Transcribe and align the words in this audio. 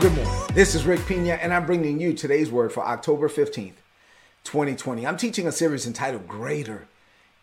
Good 0.00 0.12
morning. 0.12 0.54
This 0.54 0.74
is 0.74 0.84
Rick 0.84 1.06
Pina, 1.06 1.34
and 1.34 1.54
I'm 1.54 1.66
bringing 1.66 2.00
you 2.00 2.14
today's 2.14 2.50
word 2.50 2.72
for 2.72 2.84
October 2.84 3.28
15th, 3.28 3.74
2020. 4.42 5.06
I'm 5.06 5.16
teaching 5.16 5.46
a 5.46 5.52
series 5.52 5.86
entitled 5.86 6.26
Greater 6.26 6.88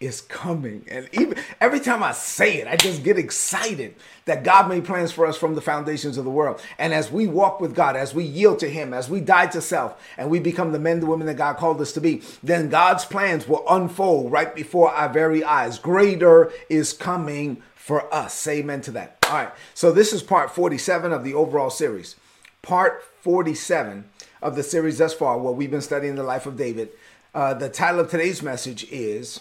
is 0.01 0.19
Coming. 0.19 0.85
And 0.89 1.07
even 1.13 1.37
every 1.61 1.79
time 1.79 2.03
I 2.03 2.11
say 2.11 2.57
it, 2.57 2.67
I 2.67 2.75
just 2.75 3.03
get 3.03 3.17
excited 3.17 3.95
that 4.25 4.43
God 4.43 4.67
made 4.67 4.83
plans 4.83 5.13
for 5.13 5.25
us 5.25 5.37
from 5.37 5.55
the 5.55 5.61
foundations 5.61 6.17
of 6.17 6.25
the 6.25 6.29
world. 6.29 6.61
And 6.77 6.93
as 6.93 7.09
we 7.09 7.25
walk 7.25 7.61
with 7.61 7.73
God, 7.73 7.95
as 7.95 8.13
we 8.13 8.25
yield 8.25 8.59
to 8.59 8.69
Him, 8.69 8.93
as 8.93 9.09
we 9.09 9.21
die 9.21 9.47
to 9.47 9.61
self, 9.61 9.99
and 10.17 10.29
we 10.29 10.39
become 10.39 10.73
the 10.73 10.79
men, 10.79 10.99
the 10.99 11.05
women 11.05 11.27
that 11.27 11.37
God 11.37 11.55
called 11.55 11.79
us 11.79 11.93
to 11.93 12.01
be, 12.01 12.21
then 12.43 12.67
God's 12.67 13.05
plans 13.05 13.47
will 13.47 13.63
unfold 13.69 14.29
right 14.29 14.53
before 14.53 14.91
our 14.91 15.07
very 15.07 15.41
eyes. 15.41 15.79
Greater 15.79 16.51
is 16.69 16.91
coming 16.91 17.63
for 17.75 18.13
us. 18.13 18.33
Say 18.33 18.59
amen 18.59 18.81
to 18.81 18.91
that. 18.91 19.17
All 19.29 19.35
right. 19.35 19.51
So 19.73 19.91
this 19.93 20.11
is 20.11 20.21
part 20.21 20.51
47 20.51 21.13
of 21.13 21.23
the 21.23 21.33
overall 21.33 21.69
series 21.69 22.17
part 22.61 23.03
47 23.21 24.05
of 24.41 24.55
the 24.55 24.63
series 24.63 24.97
thus 24.97 25.13
far, 25.13 25.37
where 25.37 25.53
we've 25.53 25.71
been 25.71 25.81
studying 25.81 26.15
the 26.15 26.23
life 26.23 26.45
of 26.45 26.57
David. 26.57 26.89
Uh, 27.33 27.53
the 27.53 27.69
title 27.69 27.99
of 27.99 28.09
today's 28.09 28.41
message 28.41 28.85
is 28.91 29.39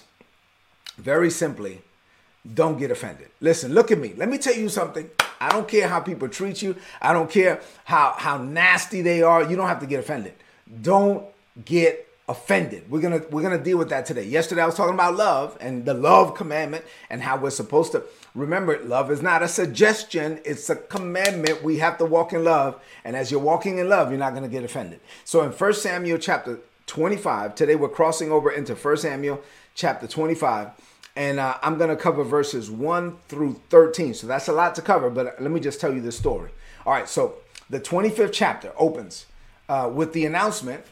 very 0.96 1.30
simply, 1.30 1.80
don't 2.54 2.78
get 2.78 2.90
offended. 2.90 3.28
Listen, 3.40 3.74
look 3.74 3.90
at 3.90 3.98
me. 3.98 4.14
Let 4.16 4.28
me 4.28 4.38
tell 4.38 4.54
you 4.54 4.68
something. 4.68 5.10
I 5.40 5.48
don't 5.48 5.66
care 5.66 5.88
how 5.88 6.00
people 6.00 6.28
treat 6.28 6.62
you. 6.62 6.76
I 7.00 7.12
don't 7.12 7.30
care 7.30 7.60
how 7.84 8.14
how 8.16 8.36
nasty 8.38 9.02
they 9.02 9.22
are. 9.22 9.42
You 9.42 9.56
don't 9.56 9.68
have 9.68 9.80
to 9.80 9.86
get 9.86 10.00
offended. 10.00 10.34
Don't 10.82 11.24
get 11.64 12.06
offended. 12.30 12.88
We're 12.88 13.00
gonna 13.00 13.22
we're 13.30 13.42
gonna 13.42 13.58
deal 13.58 13.76
with 13.76 13.88
that 13.88 14.06
today. 14.06 14.22
Yesterday 14.22 14.62
I 14.62 14.66
was 14.66 14.76
talking 14.76 14.94
about 14.94 15.16
love 15.16 15.58
and 15.60 15.84
the 15.84 15.94
love 15.94 16.36
commandment 16.36 16.84
and 17.10 17.20
how 17.20 17.36
we're 17.36 17.50
supposed 17.50 17.90
to 17.92 18.04
remember. 18.36 18.72
it. 18.72 18.86
Love 18.86 19.10
is 19.10 19.20
not 19.20 19.42
a 19.42 19.48
suggestion; 19.48 20.40
it's 20.44 20.70
a 20.70 20.76
commandment. 20.76 21.64
We 21.64 21.78
have 21.78 21.98
to 21.98 22.04
walk 22.04 22.32
in 22.32 22.44
love, 22.44 22.80
and 23.04 23.16
as 23.16 23.32
you're 23.32 23.40
walking 23.40 23.78
in 23.78 23.88
love, 23.88 24.10
you're 24.10 24.18
not 24.18 24.32
gonna 24.32 24.48
get 24.48 24.62
offended. 24.62 25.00
So 25.24 25.42
in 25.42 25.50
First 25.50 25.82
Samuel 25.82 26.18
chapter 26.18 26.60
25, 26.86 27.56
today 27.56 27.74
we're 27.74 27.88
crossing 27.88 28.30
over 28.30 28.48
into 28.48 28.76
First 28.76 29.02
Samuel 29.02 29.42
chapter 29.74 30.06
25. 30.06 30.70
And 31.16 31.40
uh, 31.40 31.58
I'm 31.60 31.76
going 31.76 31.90
to 31.90 31.96
cover 31.96 32.22
verses 32.22 32.70
1 32.70 33.16
through 33.28 33.60
13. 33.68 34.14
So 34.14 34.28
that's 34.28 34.46
a 34.46 34.52
lot 34.52 34.76
to 34.76 34.82
cover, 34.82 35.10
but 35.10 35.42
let 35.42 35.50
me 35.50 35.58
just 35.58 35.80
tell 35.80 35.92
you 35.92 36.00
this 36.00 36.16
story. 36.16 36.50
All 36.86 36.92
right, 36.92 37.08
so 37.08 37.34
the 37.68 37.80
25th 37.80 38.30
chapter 38.32 38.72
opens 38.78 39.26
uh, 39.68 39.90
with 39.92 40.12
the 40.12 40.24
announcement 40.24 40.84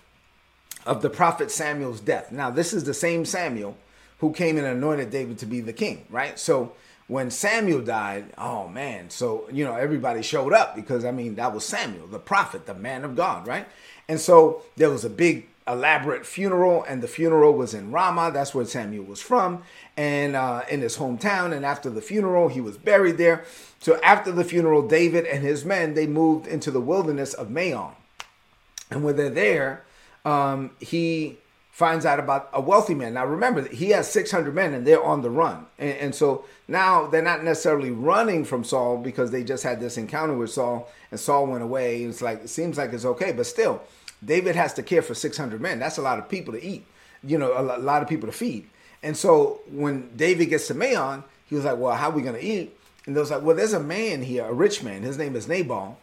of 0.88 1.02
the 1.02 1.10
prophet 1.10 1.50
Samuel's 1.50 2.00
death. 2.00 2.32
Now, 2.32 2.50
this 2.50 2.72
is 2.72 2.84
the 2.84 2.94
same 2.94 3.26
Samuel 3.26 3.76
who 4.20 4.32
came 4.32 4.56
and 4.56 4.66
anointed 4.66 5.10
David 5.10 5.38
to 5.38 5.46
be 5.46 5.60
the 5.60 5.72
king, 5.72 6.06
right? 6.08 6.38
So 6.38 6.72
when 7.08 7.30
Samuel 7.30 7.82
died, 7.82 8.32
oh 8.38 8.68
man, 8.68 9.10
so 9.10 9.46
you 9.52 9.64
know 9.64 9.76
everybody 9.76 10.22
showed 10.22 10.54
up 10.54 10.74
because 10.74 11.04
I 11.04 11.10
mean 11.10 11.34
that 11.34 11.52
was 11.52 11.66
Samuel, 11.66 12.06
the 12.06 12.18
prophet, 12.18 12.64
the 12.64 12.74
man 12.74 13.04
of 13.04 13.14
God, 13.14 13.46
right? 13.46 13.68
And 14.08 14.18
so 14.18 14.62
there 14.76 14.88
was 14.88 15.04
a 15.04 15.10
big 15.10 15.46
elaborate 15.68 16.24
funeral, 16.24 16.82
and 16.84 17.02
the 17.02 17.08
funeral 17.08 17.52
was 17.52 17.74
in 17.74 17.92
Ramah. 17.92 18.30
That's 18.32 18.54
where 18.54 18.64
Samuel 18.64 19.04
was 19.04 19.20
from, 19.20 19.64
and 19.98 20.34
uh, 20.34 20.62
in 20.70 20.80
his 20.80 20.96
hometown. 20.96 21.54
And 21.54 21.66
after 21.66 21.90
the 21.90 22.00
funeral, 22.00 22.48
he 22.48 22.62
was 22.62 22.78
buried 22.78 23.18
there. 23.18 23.44
So 23.78 24.00
after 24.02 24.32
the 24.32 24.44
funeral, 24.44 24.88
David 24.88 25.26
and 25.26 25.42
his 25.42 25.66
men 25.66 25.92
they 25.92 26.06
moved 26.06 26.46
into 26.46 26.70
the 26.70 26.80
wilderness 26.80 27.34
of 27.34 27.50
Maon, 27.50 27.92
and 28.90 29.04
when 29.04 29.16
they're 29.16 29.28
there, 29.28 29.84
um, 30.24 30.70
he 30.80 31.38
finds 31.78 32.04
out 32.04 32.18
about 32.18 32.48
a 32.52 32.60
wealthy 32.60 32.92
man. 32.94 33.14
Now 33.14 33.24
remember, 33.24 33.68
he 33.68 33.90
has 33.90 34.10
600 34.10 34.52
men 34.52 34.74
and 34.74 34.84
they're 34.84 35.02
on 35.02 35.22
the 35.22 35.30
run. 35.30 35.66
And, 35.78 35.96
and, 35.98 36.14
so 36.14 36.44
now 36.66 37.06
they're 37.06 37.22
not 37.22 37.44
necessarily 37.44 37.92
running 37.92 38.44
from 38.44 38.64
Saul 38.64 38.96
because 38.98 39.30
they 39.30 39.44
just 39.44 39.62
had 39.62 39.78
this 39.78 39.96
encounter 39.96 40.34
with 40.34 40.50
Saul 40.50 40.90
and 41.12 41.20
Saul 41.20 41.46
went 41.46 41.62
away. 41.62 42.02
It's 42.02 42.20
like, 42.20 42.42
it 42.42 42.48
seems 42.48 42.78
like 42.78 42.92
it's 42.92 43.04
okay, 43.04 43.30
but 43.30 43.46
still, 43.46 43.80
David 44.24 44.56
has 44.56 44.74
to 44.74 44.82
care 44.82 45.02
for 45.02 45.14
600 45.14 45.60
men. 45.60 45.78
That's 45.78 45.98
a 45.98 46.02
lot 46.02 46.18
of 46.18 46.28
people 46.28 46.52
to 46.54 46.60
eat, 46.60 46.84
you 47.22 47.38
know, 47.38 47.52
a 47.56 47.78
lot 47.78 48.02
of 48.02 48.08
people 48.08 48.28
to 48.28 48.36
feed. 48.36 48.68
And 49.00 49.16
so 49.16 49.60
when 49.70 50.10
David 50.16 50.46
gets 50.46 50.66
to 50.66 50.74
Maon, 50.74 51.22
he 51.46 51.54
was 51.54 51.64
like, 51.64 51.78
well, 51.78 51.94
how 51.94 52.08
are 52.10 52.12
we 52.12 52.22
going 52.22 52.34
to 52.34 52.44
eat? 52.44 52.76
And 53.06 53.14
they 53.14 53.20
was 53.20 53.30
like, 53.30 53.42
well, 53.42 53.54
there's 53.54 53.72
a 53.72 53.78
man 53.78 54.22
here, 54.22 54.44
a 54.44 54.52
rich 54.52 54.82
man. 54.82 55.04
His 55.04 55.16
name 55.16 55.36
is 55.36 55.46
Nabal 55.46 55.96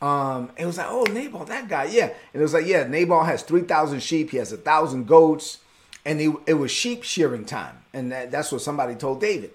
um, 0.00 0.50
it 0.56 0.64
was 0.64 0.78
like, 0.78 0.86
oh, 0.88 1.04
Nabal, 1.04 1.44
that 1.46 1.68
guy, 1.68 1.84
yeah. 1.84 2.06
And 2.32 2.40
it 2.40 2.42
was 2.42 2.54
like, 2.54 2.66
yeah, 2.66 2.86
Nabal 2.86 3.24
has 3.24 3.42
3,000 3.42 4.00
sheep, 4.00 4.30
he 4.30 4.36
has 4.36 4.52
a 4.52 4.56
1,000 4.56 5.06
goats, 5.06 5.58
and 6.04 6.20
it 6.20 6.54
was 6.54 6.70
sheep 6.70 7.02
shearing 7.02 7.44
time. 7.44 7.78
And 7.92 8.12
that, 8.12 8.30
that's 8.30 8.52
what 8.52 8.62
somebody 8.62 8.94
told 8.94 9.20
David. 9.20 9.50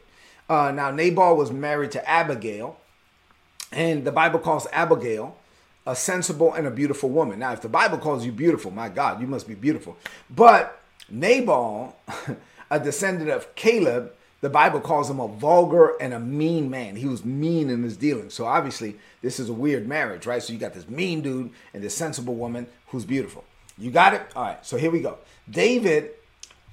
Uh, 0.50 0.72
now, 0.72 0.92
Nabal 0.92 1.38
was 1.38 1.52
married 1.52 1.92
to 1.92 2.10
Abigail, 2.10 2.78
and 3.72 4.04
the 4.04 4.12
Bible 4.12 4.40
calls 4.40 4.68
Abigail 4.72 5.38
a 5.86 5.96
sensible 5.96 6.54
and 6.54 6.68
a 6.68 6.72
beautiful 6.72 7.10
woman. 7.10 7.40
Now, 7.40 7.54
if 7.54 7.62
the 7.62 7.70
Bible 7.70 7.98
calls 7.98 8.26
you 8.26 8.32
beautiful, 8.32 8.72
my 8.72 8.90
God, 8.90 9.20
you 9.22 9.28
must 9.28 9.48
be 9.48 9.56
beautiful. 9.56 9.98
But 10.30 10.82
Nabal, 11.10 11.96
a 12.70 12.80
descendant 12.80 13.30
of 13.30 13.54
Caleb, 13.56 14.14
the 14.44 14.50
Bible 14.50 14.82
calls 14.82 15.10
him 15.10 15.22
a 15.22 15.28
vulgar 15.30 15.96
and 16.02 16.14
a 16.14 16.20
mean 16.20 16.70
man. 16.70 16.98
He 16.98 17.08
was 17.08 17.24
mean 17.24 17.70
in 17.70 17.82
his 17.82 17.96
dealings. 17.96 18.34
So 18.34 18.46
obviously, 18.46 18.98
this 19.22 19.40
is 19.40 19.48
a 19.48 19.54
weird 19.54 19.88
marriage, 19.88 20.26
right? 20.26 20.44
So 20.44 20.52
you 20.52 20.60
got 20.60 20.74
this 20.74 20.90
mean 20.90 21.22
dude 21.22 21.52
and 21.74 21.82
this 21.82 21.96
sensible 21.96 22.36
woman 22.36 22.68
who's 22.88 23.06
beautiful. 23.06 23.46
You 23.78 23.90
got 23.90 24.14
it? 24.14 24.22
All 24.36 24.44
right. 24.44 24.66
So 24.66 24.76
here 24.76 24.92
we 24.92 25.00
go. 25.00 25.20
David 25.50 26.12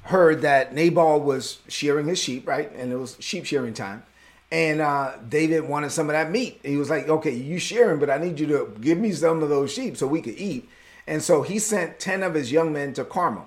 heard 0.03 0.42
that 0.42 0.75
Nabal 0.75 1.20
was 1.20 1.60
shearing 1.69 2.09
his 2.09 2.19
sheep, 2.19 2.48
right? 2.48 2.72
And 2.75 2.92
it 2.92 2.97
was 2.97 3.16
sheep 3.20 3.47
shearing 3.47 3.72
time. 3.72 4.03
And 4.50 4.80
uh, 4.80 5.12
David 5.28 5.69
wanted 5.69 5.92
some 5.92 6.10
of 6.10 6.14
that 6.14 6.28
meat. 6.28 6.59
He 6.64 6.76
was 6.76 6.91
like, 6.91 7.09
okay, 7.09 7.30
you 7.32 7.60
shearing, 7.60 8.00
but 8.00 8.10
I 8.10 8.19
need 8.19 8.41
you 8.41 8.48
to 8.48 8.76
give 8.80 8.98
me 8.98 9.12
some 9.12 9.44
of 9.44 9.48
those 9.48 9.72
sheep 9.72 9.97
so 9.97 10.09
we 10.09 10.22
could 10.22 10.36
eat. 10.36 10.69
And 11.06 11.22
so 11.22 11.42
he 11.42 11.60
sent 11.60 12.00
10 12.00 12.25
of 12.25 12.34
his 12.34 12.50
young 12.50 12.72
men 12.72 12.94
to 12.94 13.04
Carmel 13.04 13.47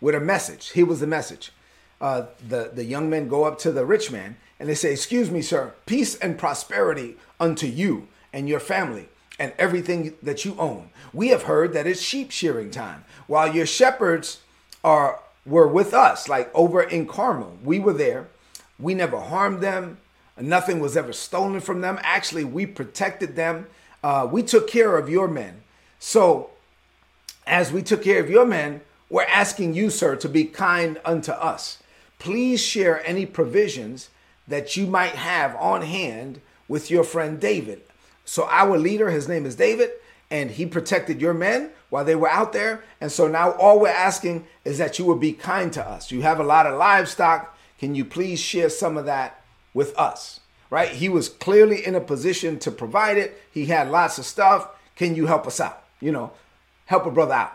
with 0.00 0.16
a 0.16 0.20
message. 0.20 0.70
Here 0.70 0.86
was 0.86 0.98
the 0.98 1.06
message 1.06 1.52
uh, 2.04 2.26
the, 2.46 2.70
the 2.74 2.84
young 2.84 3.08
men 3.08 3.28
go 3.28 3.44
up 3.44 3.58
to 3.58 3.72
the 3.72 3.86
rich 3.86 4.12
man 4.12 4.36
and 4.60 4.68
they 4.68 4.74
say, 4.74 4.92
Excuse 4.92 5.30
me, 5.30 5.40
sir, 5.40 5.72
peace 5.86 6.14
and 6.16 6.36
prosperity 6.36 7.16
unto 7.40 7.66
you 7.66 8.08
and 8.30 8.46
your 8.46 8.60
family 8.60 9.08
and 9.38 9.54
everything 9.58 10.12
that 10.22 10.44
you 10.44 10.54
own. 10.58 10.90
We 11.14 11.28
have 11.28 11.44
heard 11.44 11.72
that 11.72 11.86
it's 11.86 12.02
sheep 12.02 12.30
shearing 12.30 12.70
time. 12.70 13.06
While 13.26 13.54
your 13.54 13.64
shepherds 13.64 14.42
are 14.84 15.20
were 15.46 15.66
with 15.66 15.94
us, 15.94 16.28
like 16.28 16.50
over 16.54 16.82
in 16.82 17.06
Carmel, 17.06 17.56
we 17.64 17.78
were 17.78 17.94
there. 17.94 18.28
We 18.78 18.92
never 18.92 19.18
harmed 19.18 19.62
them. 19.62 19.96
Nothing 20.38 20.80
was 20.80 20.98
ever 20.98 21.14
stolen 21.14 21.60
from 21.60 21.80
them. 21.80 21.98
Actually, 22.02 22.44
we 22.44 22.66
protected 22.66 23.34
them. 23.34 23.66
Uh, 24.02 24.28
we 24.30 24.42
took 24.42 24.68
care 24.68 24.98
of 24.98 25.08
your 25.08 25.26
men. 25.26 25.62
So, 25.98 26.50
as 27.46 27.72
we 27.72 27.82
took 27.82 28.04
care 28.04 28.20
of 28.20 28.28
your 28.28 28.44
men, 28.44 28.82
we're 29.08 29.22
asking 29.22 29.72
you, 29.72 29.88
sir, 29.88 30.16
to 30.16 30.28
be 30.28 30.44
kind 30.44 31.00
unto 31.06 31.32
us 31.32 31.78
please 32.24 32.58
share 32.58 33.06
any 33.06 33.26
provisions 33.26 34.08
that 34.48 34.78
you 34.78 34.86
might 34.86 35.14
have 35.14 35.54
on 35.56 35.82
hand 35.82 36.40
with 36.66 36.90
your 36.90 37.04
friend 37.04 37.38
David. 37.38 37.82
So, 38.24 38.48
our 38.48 38.78
leader, 38.78 39.10
his 39.10 39.28
name 39.28 39.44
is 39.44 39.56
David, 39.56 39.90
and 40.30 40.50
he 40.50 40.64
protected 40.64 41.20
your 41.20 41.34
men 41.34 41.70
while 41.90 42.04
they 42.04 42.14
were 42.14 42.30
out 42.30 42.54
there. 42.54 42.82
And 42.98 43.12
so 43.12 43.28
now 43.28 43.52
all 43.52 43.78
we're 43.78 43.88
asking 43.88 44.46
is 44.64 44.78
that 44.78 44.98
you 44.98 45.04
will 45.04 45.18
be 45.18 45.32
kind 45.32 45.70
to 45.74 45.86
us. 45.86 46.10
You 46.10 46.22
have 46.22 46.40
a 46.40 46.44
lot 46.44 46.66
of 46.66 46.78
livestock. 46.78 47.56
Can 47.78 47.94
you 47.94 48.06
please 48.06 48.40
share 48.40 48.70
some 48.70 48.96
of 48.96 49.04
that 49.04 49.44
with 49.74 49.96
us? 49.98 50.40
Right? 50.70 50.88
He 50.88 51.10
was 51.10 51.28
clearly 51.28 51.84
in 51.86 51.94
a 51.94 52.00
position 52.00 52.58
to 52.60 52.70
provide 52.70 53.18
it. 53.18 53.40
He 53.50 53.66
had 53.66 53.90
lots 53.90 54.18
of 54.18 54.24
stuff. 54.24 54.70
Can 54.96 55.14
you 55.14 55.26
help 55.26 55.46
us 55.46 55.60
out? 55.60 55.84
You 56.00 56.10
know, 56.10 56.32
help 56.86 57.04
a 57.04 57.10
brother 57.10 57.34
out. 57.34 57.52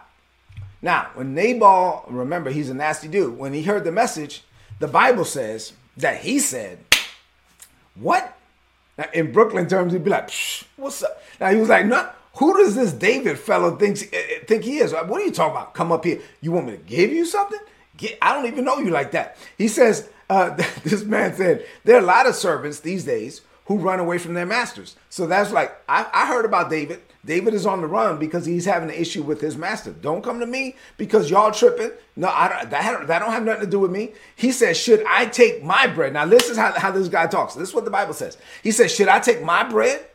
Now, 0.82 1.10
when 1.16 1.34
Nabal, 1.34 2.06
remember, 2.08 2.52
he's 2.52 2.70
a 2.70 2.74
nasty 2.74 3.08
dude. 3.08 3.38
When 3.38 3.54
he 3.54 3.64
heard 3.64 3.84
the 3.84 3.92
message, 3.92 4.44
the 4.80 4.88
Bible 4.88 5.26
says 5.26 5.74
that 5.98 6.22
he 6.22 6.40
said, 6.40 6.80
What? 7.96 8.36
Now, 8.98 9.06
in 9.14 9.32
Brooklyn 9.32 9.68
terms, 9.68 9.94
he'd 9.94 10.04
be 10.04 10.10
like, 10.10 10.32
What's 10.78 11.04
up? 11.04 11.22
Now, 11.40 11.52
he 11.52 11.58
was 11.58 11.70
like, 11.70 11.86
No, 11.86 12.10
who 12.36 12.58
does 12.58 12.76
this 12.76 12.94
David 12.94 13.38
fellow 13.38 13.76
thinks, 13.76 14.04
eh, 14.04 14.08
eh, 14.14 14.40
think 14.48 14.64
he 14.64 14.78
is? 14.78 14.94
What 14.94 15.22
are 15.22 15.26
you 15.26 15.32
talking 15.32 15.58
about? 15.58 15.74
Come 15.74 15.92
up 15.92 16.06
here. 16.06 16.22
You 16.42 16.52
want 16.52 16.68
me 16.68 16.72
to 16.74 16.78
give 16.78 17.12
you 17.12 17.26
something? 17.26 17.60
Get, 17.98 18.18
I 18.22 18.34
don't 18.34 18.46
even 18.46 18.64
know 18.64 18.78
you 18.80 18.92
like 18.92 19.12
that. 19.12 19.38
He 19.58 19.68
says, 19.68 20.10
uh, 20.30 20.50
this 20.84 21.04
man 21.04 21.36
said 21.36 21.66
there 21.84 21.98
are 21.98 22.04
a 22.04 22.06
lot 22.06 22.28
of 22.28 22.36
servants 22.36 22.80
these 22.80 23.04
days 23.04 23.42
who 23.66 23.78
run 23.78 24.00
away 24.00 24.18
from 24.18 24.34
their 24.34 24.46
masters. 24.46 24.96
So 25.10 25.28
that's 25.28 25.52
like 25.52 25.76
I, 25.88 26.08
I 26.14 26.28
heard 26.28 26.46
about 26.46 26.70
David. 26.70 27.02
David 27.26 27.54
is 27.54 27.66
on 27.66 27.82
the 27.82 27.88
run 27.88 28.18
because 28.18 28.46
he's 28.46 28.66
having 28.66 28.90
an 28.90 28.96
issue 28.96 29.22
with 29.24 29.42
his 29.42 29.58
master. 29.58 29.92
Don't 29.92 30.24
come 30.24 30.40
to 30.40 30.46
me 30.46 30.76
because 30.98 31.30
y'all 31.30 31.52
tripping. 31.52 31.92
No, 32.16 32.30
I 32.30 32.48
don't, 32.48 32.70
that, 32.70 33.08
that 33.08 33.20
don't 33.20 33.32
have 33.32 33.44
nothing 33.44 33.66
to 33.66 33.70
do 33.70 33.80
with 33.80 33.92
me. 33.92 34.14
He 34.36 34.52
says, 34.52 34.78
should 34.78 35.04
I 35.06 35.26
take 35.26 35.62
my 35.62 35.86
bread? 35.88 36.14
Now, 36.14 36.26
this 36.26 36.50
is 36.50 36.58
how, 36.58 36.72
how 36.72 36.92
this 36.92 37.10
guy 37.10 37.28
talks. 37.28 37.56
This 37.56 37.70
is 37.70 37.76
what 37.76 37.84
the 37.84 37.92
Bible 37.92 38.14
says. 38.14 38.38
He 38.64 38.72
says, 38.72 38.96
should 38.96 39.10
I 39.10 39.20
take 39.20 39.44
my 39.44 39.64
bread 39.64 40.06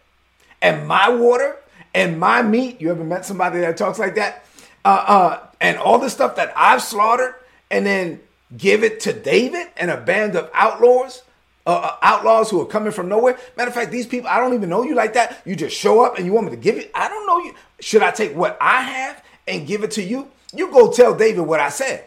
and 0.63 0.89
my 0.89 1.11
water 1.11 1.57
and 1.95 2.19
my 2.19 2.43
meat? 2.43 2.81
You 2.81 2.91
ever 2.91 3.05
met 3.05 3.27
somebody 3.27 3.61
that 3.61 3.77
talks 3.77 3.99
like 3.99 4.15
that? 4.15 4.45
Uh, 4.85 5.05
uh, 5.07 5.47
and 5.61 5.77
all 5.79 5.99
the 5.99 6.11
stuff 6.11 6.37
that 6.37 6.53
I've 6.57 6.83
slaughtered 6.83 7.35
and 7.71 7.85
then 7.85 8.21
give 8.57 8.83
it 8.83 9.01
to 9.01 9.13
David 9.13 9.69
and 9.77 9.91
a 9.91 10.01
band 10.01 10.37
of 10.37 10.51
outlaws? 10.55 11.23
Uh, 11.67 11.71
uh, 11.71 11.97
outlaws 12.03 12.51
who 12.51 12.61
are 12.61 12.67
coming 12.67 12.93
from 12.93 13.09
nowhere. 13.09 13.39
Matter 13.57 13.71
of 13.71 13.75
fact, 13.75 13.91
these 13.91 14.07
people, 14.07 14.29
I 14.29 14.39
don't 14.39 14.53
even 14.53 14.69
know 14.69 14.83
you 14.83 14.95
like 14.95 15.15
that. 15.15 15.41
You 15.47 15.57
just 15.57 15.75
show 15.75 16.05
up 16.05 16.19
and 16.19 16.27
you 16.27 16.33
want 16.33 16.47
me 16.47 16.51
to 16.51 16.59
give 16.59 16.77
it. 16.77 16.91
I 16.95 17.09
don't 17.09 17.27
know 17.27 17.39
you. 17.39 17.55
Should 17.81 18.03
I 18.03 18.11
take 18.11 18.37
what 18.37 18.59
I 18.61 18.83
have 18.83 19.25
and 19.49 19.67
give 19.67 19.83
it 19.83 19.91
to 19.93 20.03
you? 20.03 20.29
You 20.53 20.71
go 20.71 20.93
tell 20.93 21.15
David 21.15 21.41
what 21.41 21.61
I 21.61 21.71
said. 21.71 22.05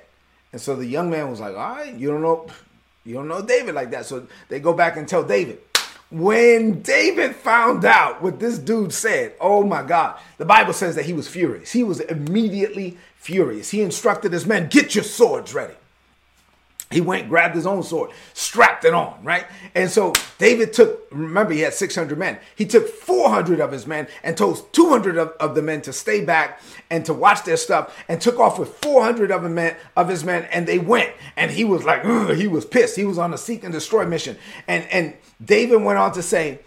And 0.52 0.62
so 0.62 0.76
the 0.76 0.86
young 0.86 1.10
man 1.10 1.32
was 1.32 1.40
like, 1.40 1.56
all 1.56 1.76
right, 1.76 1.94
you 1.94 2.10
don't 2.10 2.22
know, 2.22 2.48
you 3.04 3.16
don't 3.16 3.28
know 3.28 3.42
David 3.42 3.74
like 3.74 3.90
that. 3.92 4.06
So 4.06 4.28
they 4.48 4.60
go 4.60 4.74
back 4.74 4.96
and 4.96 5.08
tell 5.08 5.24
David. 5.24 5.60
When 6.12 6.84
David 6.84 7.36
found 7.36 7.84
out 7.84 8.22
what 8.22 8.40
this 8.40 8.60
dude 8.60 8.94
said, 8.94 9.34
oh 9.42 9.64
my 9.64 9.82
God, 9.82 10.20
the 10.38 10.46
Bible 10.46 10.74
says 10.74 10.96
that 10.96 11.06
he 11.06 11.14
was 11.14 11.28
furious. 11.28 11.72
He 11.72 11.84
was 11.84 12.00
immediately 12.00 12.98
furious. 13.16 13.72
He 13.72 13.82
instructed 13.82 14.34
his 14.34 14.46
men, 14.46 14.70
get 14.70 14.94
your 14.94 15.04
swords 15.04 15.54
ready. 15.54 15.74
He 16.90 17.02
went, 17.02 17.28
grabbed 17.28 17.54
his 17.54 17.68
own 17.68 17.84
sword, 17.84 18.12
strapped 18.34 18.86
it 18.86 18.94
on, 18.94 19.22
right? 19.22 19.46
And 19.76 19.92
so 19.92 20.14
David 20.38 20.72
took, 20.72 21.06
remember, 21.12 21.52
he 21.52 21.60
had 21.60 21.74
600 21.74 22.18
men. 22.18 22.40
He 22.56 22.66
took 22.66 22.88
400 22.88 23.60
of 23.60 23.74
his 23.74 23.86
men 23.86 24.08
and 24.24 24.38
told 24.38 24.72
200 24.72 25.18
of, 25.18 25.30
of 25.40 25.54
the 25.54 25.62
men 25.62 25.82
to 25.82 25.92
stay 25.92 26.24
back 26.24 26.62
and 26.90 27.06
to 27.06 27.14
watch 27.14 27.44
their 27.44 27.58
stuff 27.58 27.94
and 28.08 28.22
took 28.22 28.40
off 28.40 28.58
with 28.58 28.70
400 28.70 29.32
of, 29.32 29.44
men, 29.52 29.76
of 29.98 30.08
his 30.08 30.24
men 30.24 30.48
and 30.50 30.66
they 30.66 30.80
went. 30.80 31.12
And 31.36 31.52
he 31.52 31.66
was 31.66 31.84
like, 31.84 32.06
he 32.38 32.48
was 32.48 32.64
pissed. 32.64 32.96
He 32.96 33.06
was 33.06 33.18
on 33.18 33.34
a 33.34 33.38
seek 33.38 33.66
and 33.66 33.74
destroy 33.74 34.06
mission. 34.06 34.38
And, 34.66 34.86
and 34.90 35.14
David 35.44 35.82
went 35.82 36.00
on 36.00 36.14
to 36.14 36.24
say, 36.24 36.60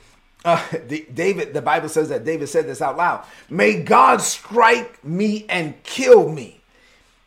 uh, 0.44 0.62
the, 0.86 1.06
David, 1.14 1.54
the 1.54 1.62
Bible 1.62 1.88
says 1.88 2.10
that 2.10 2.26
David 2.26 2.48
said 2.50 2.66
this 2.66 2.82
out 2.82 2.98
loud. 2.98 3.24
May 3.48 3.82
God 3.82 4.20
strike 4.20 5.02
me 5.02 5.46
and 5.48 5.82
kill 5.82 6.28
me 6.28 6.59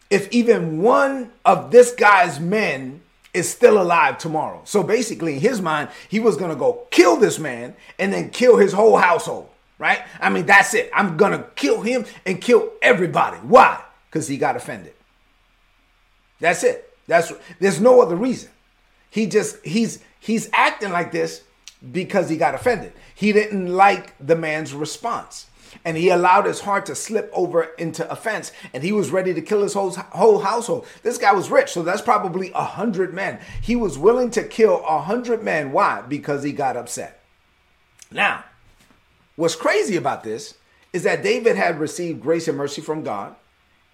if 0.09 0.31
even 0.31 0.81
one 0.81 1.31
of 1.45 1.71
this 1.71 1.91
guy's 1.91 2.39
men 2.39 3.01
is 3.33 3.49
still 3.49 3.81
alive 3.81 4.17
tomorrow. 4.17 4.61
So 4.65 4.83
basically, 4.83 5.35
in 5.35 5.39
his 5.39 5.61
mind, 5.61 5.89
he 6.07 6.19
was 6.19 6.37
gonna 6.37 6.55
go 6.55 6.85
kill 6.91 7.17
this 7.17 7.39
man 7.39 7.75
and 7.97 8.13
then 8.13 8.29
kill 8.29 8.57
his 8.57 8.73
whole 8.73 8.97
household, 8.97 9.49
right? 9.79 10.01
I 10.19 10.29
mean, 10.29 10.45
that's 10.45 10.73
it. 10.73 10.91
I'm 10.93 11.17
gonna 11.17 11.47
kill 11.55 11.81
him 11.81 12.05
and 12.25 12.39
kill 12.39 12.71
everybody. 12.81 13.37
Why? 13.37 13.81
Because 14.09 14.27
he 14.27 14.37
got 14.37 14.55
offended. 14.55 14.93
That's 16.39 16.63
it. 16.63 16.95
That's 17.07 17.33
there's 17.59 17.81
no 17.81 18.01
other 18.01 18.15
reason. 18.15 18.49
He 19.09 19.25
just 19.25 19.63
he's 19.65 19.99
he's 20.19 20.49
acting 20.53 20.91
like 20.91 21.11
this 21.11 21.41
because 21.91 22.29
he 22.29 22.37
got 22.37 22.55
offended. 22.55 22.93
He 23.15 23.33
didn't 23.33 23.67
like 23.67 24.13
the 24.19 24.35
man's 24.35 24.73
response 24.73 25.47
and 25.85 25.97
he 25.97 26.09
allowed 26.09 26.45
his 26.45 26.61
heart 26.61 26.85
to 26.85 26.95
slip 26.95 27.29
over 27.33 27.63
into 27.77 28.09
offense 28.11 28.51
and 28.73 28.83
he 28.83 28.91
was 28.91 29.11
ready 29.11 29.33
to 29.33 29.41
kill 29.41 29.63
his 29.63 29.73
whole, 29.73 29.91
whole 29.91 30.39
household. 30.39 30.85
This 31.01 31.17
guy 31.17 31.33
was 31.33 31.51
rich 31.51 31.71
so 31.71 31.83
that's 31.83 32.01
probably 32.01 32.51
a 32.53 32.63
hundred 32.63 33.13
men. 33.13 33.39
He 33.61 33.75
was 33.75 33.97
willing 33.97 34.31
to 34.31 34.43
kill 34.43 34.83
a 34.85 35.01
hundred 35.01 35.43
men. 35.43 35.71
Why? 35.71 36.01
Because 36.01 36.43
he 36.43 36.51
got 36.51 36.77
upset. 36.77 37.23
Now 38.11 38.43
what's 39.35 39.55
crazy 39.55 39.95
about 39.95 40.23
this 40.23 40.55
is 40.91 41.03
that 41.03 41.23
david 41.23 41.55
had 41.55 41.79
received 41.79 42.21
grace 42.21 42.47
and 42.47 42.57
mercy 42.57 42.81
from 42.81 43.03
god 43.03 43.35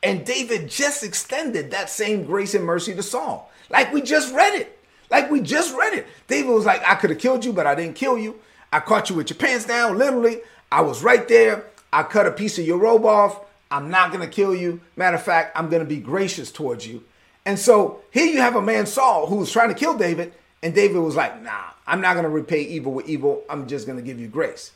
and 0.03 0.25
david 0.25 0.69
just 0.69 1.01
extended 1.01 1.71
that 1.71 1.89
same 1.89 2.25
grace 2.25 2.53
and 2.53 2.65
mercy 2.65 2.93
to 2.93 3.03
saul. 3.03 3.51
Like 3.69 3.93
we 3.93 4.01
just 4.01 4.33
read 4.33 4.55
it. 4.55 4.75
Like 5.09 5.31
we 5.31 5.41
just 5.41 5.75
read 5.75 5.93
it. 5.93 6.07
David 6.27 6.51
was 6.51 6.65
like 6.65 6.83
i 6.85 6.95
could 6.95 7.09
have 7.09 7.19
killed 7.19 7.45
you 7.45 7.53
but 7.53 7.67
i 7.67 7.75
didn't 7.75 7.95
kill 7.95 8.17
you. 8.17 8.39
I 8.71 8.79
caught 8.79 9.09
you 9.09 9.15
with 9.15 9.29
your 9.29 9.37
pants 9.37 9.65
down, 9.65 9.97
literally. 9.97 10.41
I 10.71 10.81
was 10.81 11.03
right 11.03 11.27
there. 11.27 11.65
I 11.91 12.03
cut 12.03 12.27
a 12.27 12.31
piece 12.31 12.59
of 12.59 12.65
your 12.65 12.77
robe 12.77 13.05
off. 13.05 13.39
I'm 13.71 13.89
not 13.89 14.11
going 14.11 14.27
to 14.27 14.33
kill 14.33 14.55
you. 14.55 14.81
Matter 14.95 15.17
of 15.17 15.23
fact, 15.23 15.57
I'm 15.57 15.69
going 15.69 15.81
to 15.83 15.87
be 15.87 15.97
gracious 15.97 16.51
towards 16.51 16.87
you. 16.87 17.03
And 17.45 17.57
so 17.57 18.01
here 18.11 18.25
you 18.25 18.41
have 18.41 18.55
a 18.55 18.61
man, 18.61 18.85
Saul, 18.85 19.27
who 19.27 19.37
was 19.37 19.51
trying 19.51 19.69
to 19.69 19.75
kill 19.75 19.97
David. 19.97 20.33
And 20.61 20.75
David 20.75 20.99
was 20.99 21.15
like, 21.15 21.41
nah, 21.41 21.71
I'm 21.87 22.01
not 22.01 22.13
going 22.13 22.23
to 22.23 22.29
repay 22.29 22.61
evil 22.61 22.93
with 22.93 23.07
evil. 23.07 23.43
I'm 23.49 23.67
just 23.67 23.85
going 23.85 23.97
to 23.97 24.03
give 24.03 24.19
you 24.19 24.27
grace. 24.27 24.71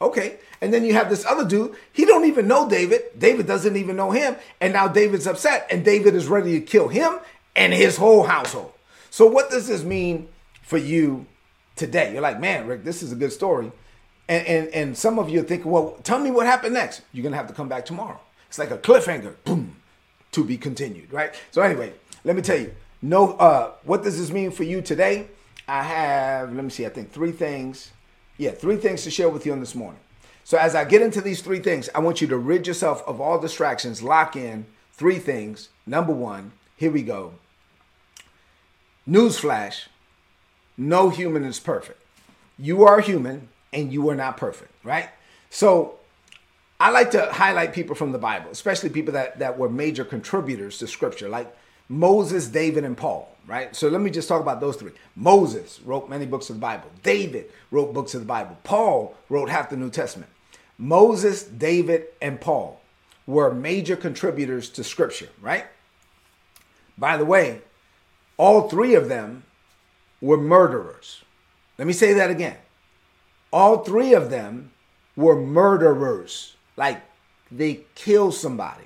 Okay. 0.00 0.38
And 0.60 0.72
then 0.72 0.84
you 0.84 0.92
have 0.92 1.08
this 1.08 1.24
other 1.24 1.48
dude. 1.48 1.74
He 1.92 2.04
don't 2.04 2.26
even 2.26 2.46
know 2.46 2.68
David. 2.68 3.02
David 3.18 3.46
doesn't 3.46 3.76
even 3.76 3.96
know 3.96 4.10
him. 4.10 4.36
And 4.60 4.72
now 4.72 4.88
David's 4.88 5.26
upset. 5.26 5.66
And 5.70 5.84
David 5.84 6.14
is 6.14 6.26
ready 6.28 6.60
to 6.60 6.66
kill 6.66 6.88
him 6.88 7.18
and 7.56 7.72
his 7.72 7.96
whole 7.96 8.24
household. 8.24 8.72
So 9.10 9.26
what 9.26 9.50
does 9.50 9.68
this 9.68 9.84
mean 9.84 10.28
for 10.62 10.76
you 10.76 11.26
today? 11.76 12.12
You're 12.12 12.22
like, 12.22 12.40
man, 12.40 12.66
Rick, 12.66 12.84
this 12.84 13.02
is 13.02 13.12
a 13.12 13.16
good 13.16 13.32
story. 13.32 13.70
And, 14.28 14.46
and, 14.46 14.68
and 14.68 14.96
some 14.96 15.18
of 15.18 15.28
you 15.28 15.40
are 15.40 15.44
thinking, 15.44 15.70
well, 15.70 15.98
tell 16.02 16.18
me 16.18 16.30
what 16.30 16.46
happened 16.46 16.74
next. 16.74 17.02
You're 17.12 17.22
going 17.22 17.32
to 17.32 17.38
have 17.38 17.48
to 17.48 17.54
come 17.54 17.68
back 17.68 17.84
tomorrow. 17.84 18.18
It's 18.48 18.58
like 18.58 18.70
a 18.70 18.78
cliffhanger, 18.78 19.34
boom, 19.44 19.76
to 20.32 20.44
be 20.44 20.56
continued, 20.56 21.12
right? 21.12 21.34
So, 21.50 21.62
anyway, 21.62 21.92
let 22.24 22.36
me 22.36 22.42
tell 22.42 22.58
you, 22.58 22.74
no, 23.02 23.34
uh, 23.34 23.72
what 23.84 24.02
does 24.02 24.18
this 24.18 24.30
mean 24.30 24.50
for 24.50 24.64
you 24.64 24.80
today? 24.80 25.26
I 25.68 25.82
have, 25.82 26.54
let 26.54 26.64
me 26.64 26.70
see, 26.70 26.86
I 26.86 26.88
think 26.88 27.12
three 27.12 27.32
things. 27.32 27.90
Yeah, 28.36 28.50
three 28.50 28.76
things 28.76 29.04
to 29.04 29.10
share 29.10 29.28
with 29.28 29.46
you 29.46 29.52
on 29.52 29.60
this 29.60 29.74
morning. 29.74 30.00
So, 30.44 30.58
as 30.58 30.74
I 30.74 30.84
get 30.84 31.02
into 31.02 31.20
these 31.20 31.42
three 31.42 31.60
things, 31.60 31.88
I 31.94 32.00
want 32.00 32.20
you 32.20 32.26
to 32.28 32.38
rid 32.38 32.66
yourself 32.66 33.02
of 33.06 33.20
all 33.20 33.38
distractions, 33.38 34.02
lock 34.02 34.36
in 34.36 34.66
three 34.92 35.18
things. 35.18 35.68
Number 35.86 36.12
one, 36.12 36.52
here 36.76 36.90
we 36.90 37.02
go. 37.02 37.34
Newsflash 39.08 39.88
no 40.76 41.08
human 41.08 41.44
is 41.44 41.60
perfect. 41.60 42.02
You 42.58 42.84
are 42.84 43.00
human, 43.00 43.48
and 43.74 43.92
you 43.92 44.08
are 44.08 44.14
not 44.14 44.36
perfect, 44.36 44.72
right? 44.84 45.10
So 45.50 45.96
I 46.80 46.90
like 46.90 47.10
to 47.10 47.30
highlight 47.32 47.74
people 47.74 47.94
from 47.94 48.12
the 48.12 48.18
Bible, 48.18 48.50
especially 48.50 48.88
people 48.88 49.12
that, 49.14 49.40
that 49.40 49.58
were 49.58 49.68
major 49.68 50.04
contributors 50.04 50.78
to 50.78 50.86
scripture, 50.86 51.28
like 51.28 51.54
Moses, 51.88 52.46
David, 52.46 52.84
and 52.84 52.96
Paul, 52.96 53.36
right? 53.46 53.74
So 53.76 53.88
let 53.88 54.00
me 54.00 54.10
just 54.10 54.28
talk 54.28 54.40
about 54.40 54.60
those 54.60 54.76
three. 54.76 54.92
Moses 55.16 55.80
wrote 55.84 56.08
many 56.08 56.24
books 56.24 56.48
of 56.48 56.56
the 56.56 56.60
Bible. 56.60 56.88
David 57.02 57.50
wrote 57.70 57.92
books 57.92 58.14
of 58.14 58.20
the 58.20 58.26
Bible. 58.26 58.56
Paul 58.62 59.14
wrote 59.28 59.50
half 59.50 59.70
the 59.70 59.76
New 59.76 59.90
Testament. 59.90 60.30
Moses, 60.78 61.42
David, 61.42 62.06
and 62.22 62.40
Paul 62.40 62.80
were 63.26 63.52
major 63.52 63.96
contributors 63.96 64.70
to 64.70 64.84
scripture, 64.84 65.28
right? 65.40 65.66
By 66.96 67.16
the 67.16 67.24
way, 67.24 67.60
all 68.36 68.68
three 68.68 68.94
of 68.94 69.08
them 69.08 69.44
were 70.20 70.36
murderers. 70.36 71.22
Let 71.76 71.86
me 71.86 71.92
say 71.92 72.12
that 72.14 72.30
again 72.30 72.56
all 73.54 73.84
three 73.84 74.12
of 74.14 74.30
them 74.30 74.72
were 75.14 75.40
murderers. 75.40 76.56
Like 76.76 77.00
they 77.52 77.84
killed 77.94 78.34
somebody. 78.34 78.84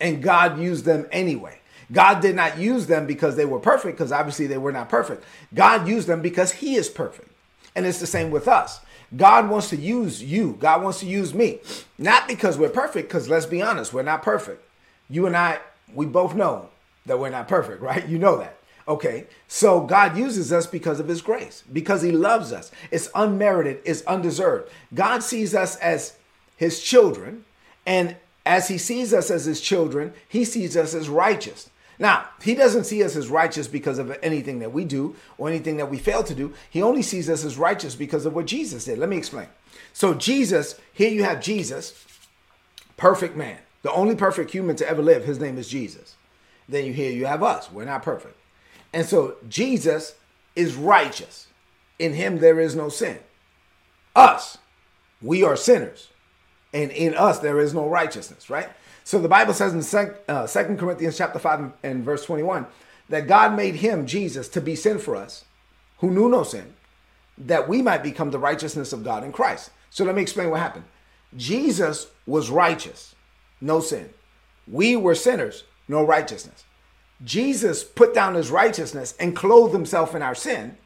And 0.00 0.20
God 0.20 0.58
used 0.58 0.84
them 0.84 1.06
anyway. 1.12 1.60
God 1.92 2.20
did 2.20 2.34
not 2.34 2.58
use 2.58 2.88
them 2.88 3.06
because 3.06 3.36
they 3.36 3.44
were 3.44 3.60
perfect, 3.60 3.96
because 3.96 4.12
obviously 4.12 4.48
they 4.48 4.58
were 4.58 4.72
not 4.72 4.88
perfect. 4.88 5.24
God 5.54 5.86
used 5.86 6.08
them 6.08 6.20
because 6.20 6.52
He 6.52 6.74
is 6.74 6.88
perfect. 6.88 7.30
And 7.76 7.86
it's 7.86 8.00
the 8.00 8.06
same 8.06 8.30
with 8.32 8.48
us. 8.48 8.80
God 9.16 9.48
wants 9.48 9.68
to 9.70 9.76
use 9.76 10.22
you. 10.22 10.56
God 10.58 10.82
wants 10.82 11.00
to 11.00 11.06
use 11.06 11.32
me. 11.32 11.60
Not 11.96 12.26
because 12.26 12.58
we're 12.58 12.70
perfect, 12.70 13.08
because 13.08 13.28
let's 13.28 13.46
be 13.46 13.62
honest, 13.62 13.92
we're 13.92 14.02
not 14.02 14.22
perfect. 14.22 14.64
You 15.08 15.26
and 15.26 15.36
I, 15.36 15.58
we 15.94 16.06
both 16.06 16.34
know 16.34 16.70
that 17.06 17.18
we're 17.18 17.30
not 17.30 17.46
perfect, 17.46 17.82
right? 17.90 18.08
You 18.08 18.18
know 18.18 18.38
that. 18.38 18.56
Okay, 18.90 19.28
so 19.46 19.82
God 19.82 20.16
uses 20.16 20.52
us 20.52 20.66
because 20.66 20.98
of 20.98 21.06
His 21.06 21.22
grace, 21.22 21.62
because 21.72 22.02
He 22.02 22.10
loves 22.10 22.52
us. 22.52 22.72
It's 22.90 23.08
unmerited, 23.14 23.78
it's 23.84 24.02
undeserved. 24.02 24.68
God 24.92 25.22
sees 25.22 25.54
us 25.54 25.76
as 25.76 26.16
His 26.56 26.82
children, 26.82 27.44
and 27.86 28.16
as 28.44 28.66
He 28.66 28.78
sees 28.78 29.14
us 29.14 29.30
as 29.30 29.44
His 29.44 29.60
children, 29.60 30.12
He 30.28 30.44
sees 30.44 30.76
us 30.76 30.92
as 30.92 31.08
righteous. 31.08 31.70
Now, 32.00 32.30
He 32.42 32.56
doesn't 32.56 32.82
see 32.82 33.04
us 33.04 33.14
as 33.14 33.28
righteous 33.28 33.68
because 33.68 34.00
of 34.00 34.18
anything 34.24 34.58
that 34.58 34.72
we 34.72 34.84
do 34.84 35.14
or 35.38 35.48
anything 35.48 35.76
that 35.76 35.88
we 35.88 35.98
fail 35.98 36.24
to 36.24 36.34
do. 36.34 36.52
He 36.68 36.82
only 36.82 37.02
sees 37.02 37.30
us 37.30 37.44
as 37.44 37.56
righteous 37.56 37.94
because 37.94 38.26
of 38.26 38.34
what 38.34 38.46
Jesus 38.46 38.86
did. 38.86 38.98
Let 38.98 39.08
me 39.08 39.18
explain. 39.18 39.46
So, 39.92 40.14
Jesus, 40.14 40.80
here 40.92 41.10
you 41.10 41.22
have 41.22 41.40
Jesus, 41.40 42.04
perfect 42.96 43.36
man, 43.36 43.58
the 43.82 43.92
only 43.92 44.16
perfect 44.16 44.50
human 44.50 44.74
to 44.74 44.88
ever 44.88 45.00
live. 45.00 45.26
His 45.26 45.38
name 45.38 45.58
is 45.58 45.68
Jesus. 45.68 46.16
Then 46.68 46.86
you 46.86 46.92
hear 46.92 47.12
you 47.12 47.26
have 47.26 47.44
us. 47.44 47.70
We're 47.70 47.84
not 47.84 48.02
perfect. 48.02 48.39
And 48.92 49.06
so 49.06 49.36
Jesus 49.48 50.16
is 50.56 50.74
righteous. 50.74 51.46
In 51.98 52.14
him 52.14 52.38
there 52.38 52.58
is 52.58 52.74
no 52.74 52.88
sin. 52.88 53.18
Us, 54.16 54.58
we 55.22 55.42
are 55.42 55.56
sinners. 55.56 56.08
And 56.72 56.90
in 56.90 57.14
us 57.14 57.38
there 57.38 57.60
is 57.60 57.74
no 57.74 57.88
righteousness, 57.88 58.50
right? 58.50 58.68
So 59.04 59.18
the 59.20 59.28
Bible 59.28 59.54
says 59.54 59.72
in 59.72 59.82
2 59.82 60.14
uh, 60.28 60.46
Corinthians 60.46 61.16
chapter 61.16 61.38
5 61.38 61.72
and 61.82 62.04
verse 62.04 62.24
21 62.24 62.66
that 63.08 63.26
God 63.26 63.56
made 63.56 63.76
him, 63.76 64.06
Jesus, 64.06 64.48
to 64.48 64.60
be 64.60 64.76
sin 64.76 64.98
for 64.98 65.16
us, 65.16 65.44
who 65.98 66.10
knew 66.10 66.28
no 66.28 66.44
sin, 66.44 66.74
that 67.36 67.68
we 67.68 67.82
might 67.82 68.02
become 68.02 68.30
the 68.30 68.38
righteousness 68.38 68.92
of 68.92 69.04
God 69.04 69.24
in 69.24 69.32
Christ. 69.32 69.70
So 69.90 70.04
let 70.04 70.14
me 70.14 70.22
explain 70.22 70.50
what 70.50 70.60
happened. 70.60 70.84
Jesus 71.36 72.06
was 72.26 72.50
righteous, 72.50 73.14
no 73.60 73.80
sin. 73.80 74.10
We 74.66 74.96
were 74.96 75.14
sinners, 75.14 75.64
no 75.88 76.04
righteousness. 76.04 76.64
Jesus 77.24 77.84
put 77.84 78.14
down 78.14 78.34
his 78.34 78.50
righteousness 78.50 79.14
and 79.20 79.36
clothed 79.36 79.74
himself 79.74 80.14
in 80.14 80.22
our 80.22 80.34
sin 80.34 80.76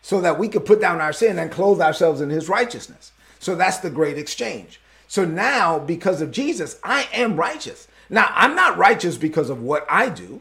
so 0.00 0.20
that 0.20 0.38
we 0.38 0.48
could 0.48 0.64
put 0.64 0.80
down 0.80 1.00
our 1.00 1.12
sin 1.12 1.38
and 1.38 1.50
clothe 1.50 1.80
ourselves 1.80 2.20
in 2.20 2.30
his 2.30 2.48
righteousness. 2.48 3.12
So 3.38 3.54
that's 3.54 3.78
the 3.78 3.90
great 3.90 4.18
exchange. 4.18 4.80
So 5.06 5.24
now, 5.24 5.78
because 5.78 6.20
of 6.20 6.30
Jesus, 6.30 6.78
I 6.82 7.08
am 7.12 7.36
righteous. 7.36 7.86
Now, 8.08 8.30
I'm 8.34 8.54
not 8.54 8.78
righteous 8.78 9.16
because 9.16 9.50
of 9.50 9.62
what 9.62 9.86
I 9.88 10.08
do. 10.08 10.40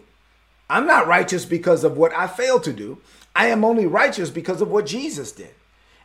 I'm 0.70 0.88
not 0.88 1.08
righteous 1.08 1.46
because 1.46 1.84
of 1.84 1.98
what 1.98 2.14
I 2.16 2.28
fail 2.28 2.60
to 2.62 2.72
do. 2.72 3.00
I 3.36 3.48
am 3.48 3.66
only 3.66 3.86
righteous 3.86 4.30
because 4.30 4.62
of 4.62 4.70
what 4.70 4.86
Jesus 4.86 5.32
did. 5.32 5.54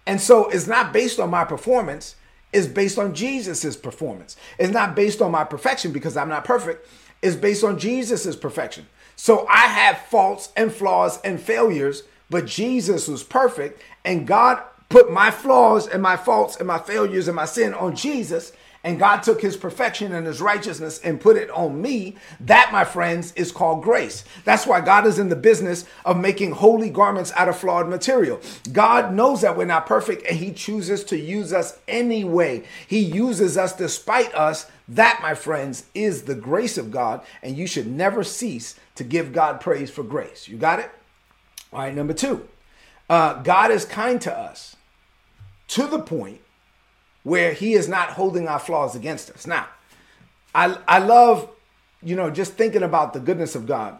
And 0.06 0.20
so 0.20 0.48
it's 0.48 0.66
not 0.66 0.92
based 0.92 1.18
on 1.18 1.30
my 1.30 1.44
performance, 1.44 2.16
it's 2.52 2.66
based 2.66 2.98
on 2.98 3.14
Jesus's 3.14 3.76
performance. 3.76 4.36
It's 4.58 4.72
not 4.72 4.96
based 4.96 5.20
on 5.20 5.30
my 5.30 5.44
perfection 5.44 5.92
because 5.92 6.16
I'm 6.16 6.28
not 6.28 6.44
perfect. 6.44 6.88
It's 7.22 7.36
based 7.36 7.64
on 7.64 7.78
Jesus's 7.78 8.36
perfection. 8.36 8.86
So 9.16 9.46
I 9.49 9.66
have 9.66 9.99
faults 9.99 10.52
and 10.56 10.73
flaws 10.73 11.20
and 11.23 11.40
failures, 11.40 12.04
but 12.30 12.46
Jesus 12.46 13.08
was 13.08 13.23
perfect 13.23 13.82
and 14.04 14.26
God 14.26 14.62
put 14.88 15.11
my 15.11 15.30
flaws 15.30 15.88
and 15.88 16.02
my 16.02 16.16
faults 16.16 16.56
and 16.56 16.66
my 16.66 16.78
failures 16.78 17.26
and 17.26 17.35
my 17.35 17.46
sin 17.46 17.75
on 17.75 17.96
Jesus 17.96 18.52
and 18.87 19.00
God 19.00 19.25
took 19.25 19.42
his 19.42 19.56
perfection 19.56 20.12
and 20.12 20.28
his 20.28 20.40
righteousness 20.40 21.00
and 21.00 21.20
put 21.20 21.37
it 21.37 21.50
on 21.50 21.82
me, 21.82 22.14
that, 22.38 22.70
my 22.70 22.85
friends, 22.85 23.32
is 23.32 23.50
called 23.50 23.82
grace. 23.82 24.25
That's 24.44 24.64
why 24.64 24.80
God 24.80 25.08
is 25.08 25.18
in 25.18 25.28
the 25.28 25.35
business 25.35 25.87
of 26.04 26.16
making 26.16 26.52
holy 26.52 26.88
garments 26.88 27.32
out 27.35 27.49
of 27.49 27.56
flawed 27.58 27.88
material. 27.88 28.40
God 28.73 29.12
knows 29.12 29.40
that 29.40 29.56
we're 29.56 29.64
not 29.64 29.87
perfect 29.87 30.25
and 30.25 30.37
he 30.38 30.52
chooses 30.52 31.02
to 31.04 31.18
use 31.18 31.52
us 31.52 31.80
anyway. 31.88 32.62
He 32.87 33.00
uses 33.00 33.58
us 33.58 33.75
despite 33.75 34.32
us. 34.37 34.70
That, 34.87 35.18
my 35.20 35.35
friends, 35.35 35.87
is 35.92 36.23
the 36.23 36.37
grace 36.37 36.78
of 36.78 36.92
God, 36.92 37.23
and 37.42 37.56
you 37.56 37.66
should 37.66 37.88
never 37.88 38.23
cease 38.23 38.78
to 38.96 39.04
give 39.04 39.32
God 39.32 39.60
praise 39.60 39.90
for 39.90 40.02
grace. 40.02 40.48
You 40.48 40.56
got 40.56 40.80
it? 40.80 40.90
All 41.72 41.80
right, 41.80 41.94
number 41.94 42.12
two, 42.12 42.48
uh, 43.08 43.42
God 43.42 43.70
is 43.70 43.84
kind 43.84 44.20
to 44.22 44.36
us 44.36 44.76
to 45.68 45.86
the 45.86 45.98
point 45.98 46.40
where 47.22 47.52
he 47.52 47.74
is 47.74 47.88
not 47.88 48.10
holding 48.10 48.48
our 48.48 48.58
flaws 48.58 48.94
against 48.94 49.30
us. 49.30 49.46
Now, 49.46 49.66
I 50.54 50.78
I 50.86 50.98
love, 50.98 51.48
you 52.02 52.16
know, 52.16 52.30
just 52.30 52.54
thinking 52.54 52.82
about 52.82 53.12
the 53.12 53.20
goodness 53.20 53.54
of 53.54 53.66
God. 53.66 53.98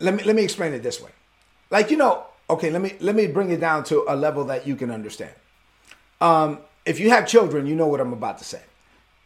Let 0.00 0.14
me 0.14 0.22
let 0.24 0.36
me 0.36 0.42
explain 0.42 0.72
it 0.72 0.82
this 0.82 1.00
way. 1.00 1.10
Like, 1.70 1.90
you 1.90 1.96
know, 1.96 2.24
okay, 2.48 2.70
let 2.70 2.82
me 2.82 2.94
let 3.00 3.16
me 3.16 3.26
bring 3.26 3.50
it 3.50 3.60
down 3.60 3.84
to 3.84 4.04
a 4.06 4.14
level 4.14 4.44
that 4.44 4.66
you 4.66 4.76
can 4.76 4.90
understand. 4.90 5.32
Um, 6.20 6.58
if 6.84 7.00
you 7.00 7.10
have 7.10 7.26
children, 7.26 7.66
you 7.66 7.74
know 7.74 7.86
what 7.86 8.00
I'm 8.00 8.12
about 8.12 8.38
to 8.38 8.44
say. 8.44 8.62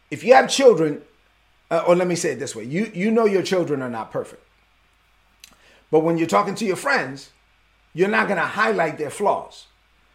If 0.09 0.23
you 0.23 0.33
have 0.33 0.49
children, 0.49 1.01
uh, 1.71 1.83
or 1.87 1.95
let 1.95 2.07
me 2.07 2.15
say 2.15 2.31
it 2.31 2.39
this 2.39 2.55
way, 2.55 2.63
you 2.63 2.91
you 2.93 3.11
know 3.11 3.25
your 3.25 3.43
children 3.43 3.81
are 3.81 3.89
not 3.89 4.11
perfect. 4.11 4.43
But 5.91 6.01
when 6.01 6.17
you're 6.17 6.27
talking 6.27 6.55
to 6.55 6.65
your 6.65 6.75
friends, 6.75 7.31
you're 7.93 8.09
not 8.09 8.27
going 8.27 8.39
to 8.39 8.45
highlight 8.45 8.97
their 8.97 9.09
flaws 9.09 9.65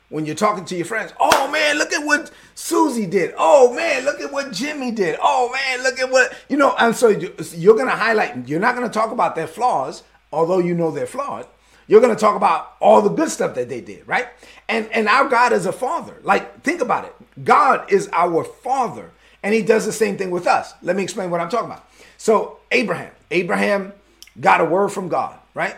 when 0.08 0.26
you're 0.26 0.34
talking 0.34 0.64
to 0.66 0.76
your 0.76 0.84
friends. 0.84 1.12
Oh 1.18 1.50
man, 1.50 1.78
look 1.78 1.92
at 1.92 2.04
what 2.04 2.30
Susie 2.54 3.06
did. 3.06 3.34
Oh 3.37 3.75
man, 3.75 4.04
look 4.04 4.20
at 4.20 4.32
what 4.32 4.52
Jimmy 4.52 4.90
did. 4.90 5.18
Oh 5.23 5.50
man, 5.52 5.82
look 5.82 5.99
at 5.99 6.11
what 6.11 6.32
you 6.49 6.56
know. 6.56 6.75
And 6.78 6.94
so 6.94 7.08
you're 7.08 7.75
going 7.75 7.88
to 7.88 7.96
highlight. 7.96 8.49
You're 8.49 8.61
not 8.61 8.76
going 8.76 8.87
to 8.88 8.92
talk 8.92 9.11
about 9.11 9.34
their 9.34 9.46
flaws, 9.46 10.02
although 10.32 10.58
you 10.58 10.75
know 10.75 10.90
they're 10.90 11.06
flawed. 11.06 11.46
You're 11.87 12.00
going 12.00 12.14
to 12.14 12.20
talk 12.20 12.37
about 12.37 12.76
all 12.80 13.02
the 13.02 13.11
good 13.11 13.28
stuff 13.28 13.54
that 13.56 13.68
they 13.68 13.80
did, 13.80 14.06
right? 14.06 14.28
And 14.68 14.88
and 14.92 15.08
our 15.08 15.28
God 15.28 15.52
is 15.52 15.66
a 15.66 15.73
father. 15.73 16.16
Like 16.23 16.62
think 16.62 16.80
about 16.80 17.04
it. 17.04 17.44
God 17.44 17.90
is 17.92 18.08
our 18.12 18.44
father, 18.44 19.11
and 19.44 19.54
He 19.54 19.62
does 19.62 19.86
the 19.86 19.92
same 19.92 20.16
thing 20.16 20.32
with 20.32 20.48
us. 20.48 20.74
Let 20.82 20.96
me 20.96 21.04
explain 21.04 21.30
what 21.30 21.40
I'm 21.40 21.50
talking 21.50 21.66
about. 21.66 21.88
So 22.16 22.58
Abraham, 22.72 23.12
Abraham 23.30 23.92
got 24.40 24.60
a 24.60 24.64
word 24.64 24.88
from 24.88 25.08
God, 25.08 25.38
right? 25.54 25.76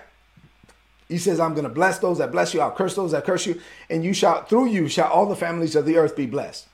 He 1.09 1.19
says, 1.19 1.39
I'm 1.39 1.53
going 1.53 1.65
to 1.65 1.71
bless 1.71 1.99
those 1.99 2.19
that 2.19 2.33
bless 2.33 2.55
you. 2.55 2.61
I'll 2.61 2.71
curse 2.71 2.95
those 2.95 3.13
that 3.13 3.25
curse 3.25 3.45
you. 3.47 3.61
And 3.91 4.05
you 4.05 4.13
shall, 4.13 4.45
through 4.45 4.67
you, 4.67 4.89
shall 4.89 5.09
all 5.09 5.27
the 5.27 5.37
families 5.37 5.77
of 5.77 5.85
the 5.85 5.97
earth 5.97 6.17
be 6.17 6.27
blessed. 6.27 6.67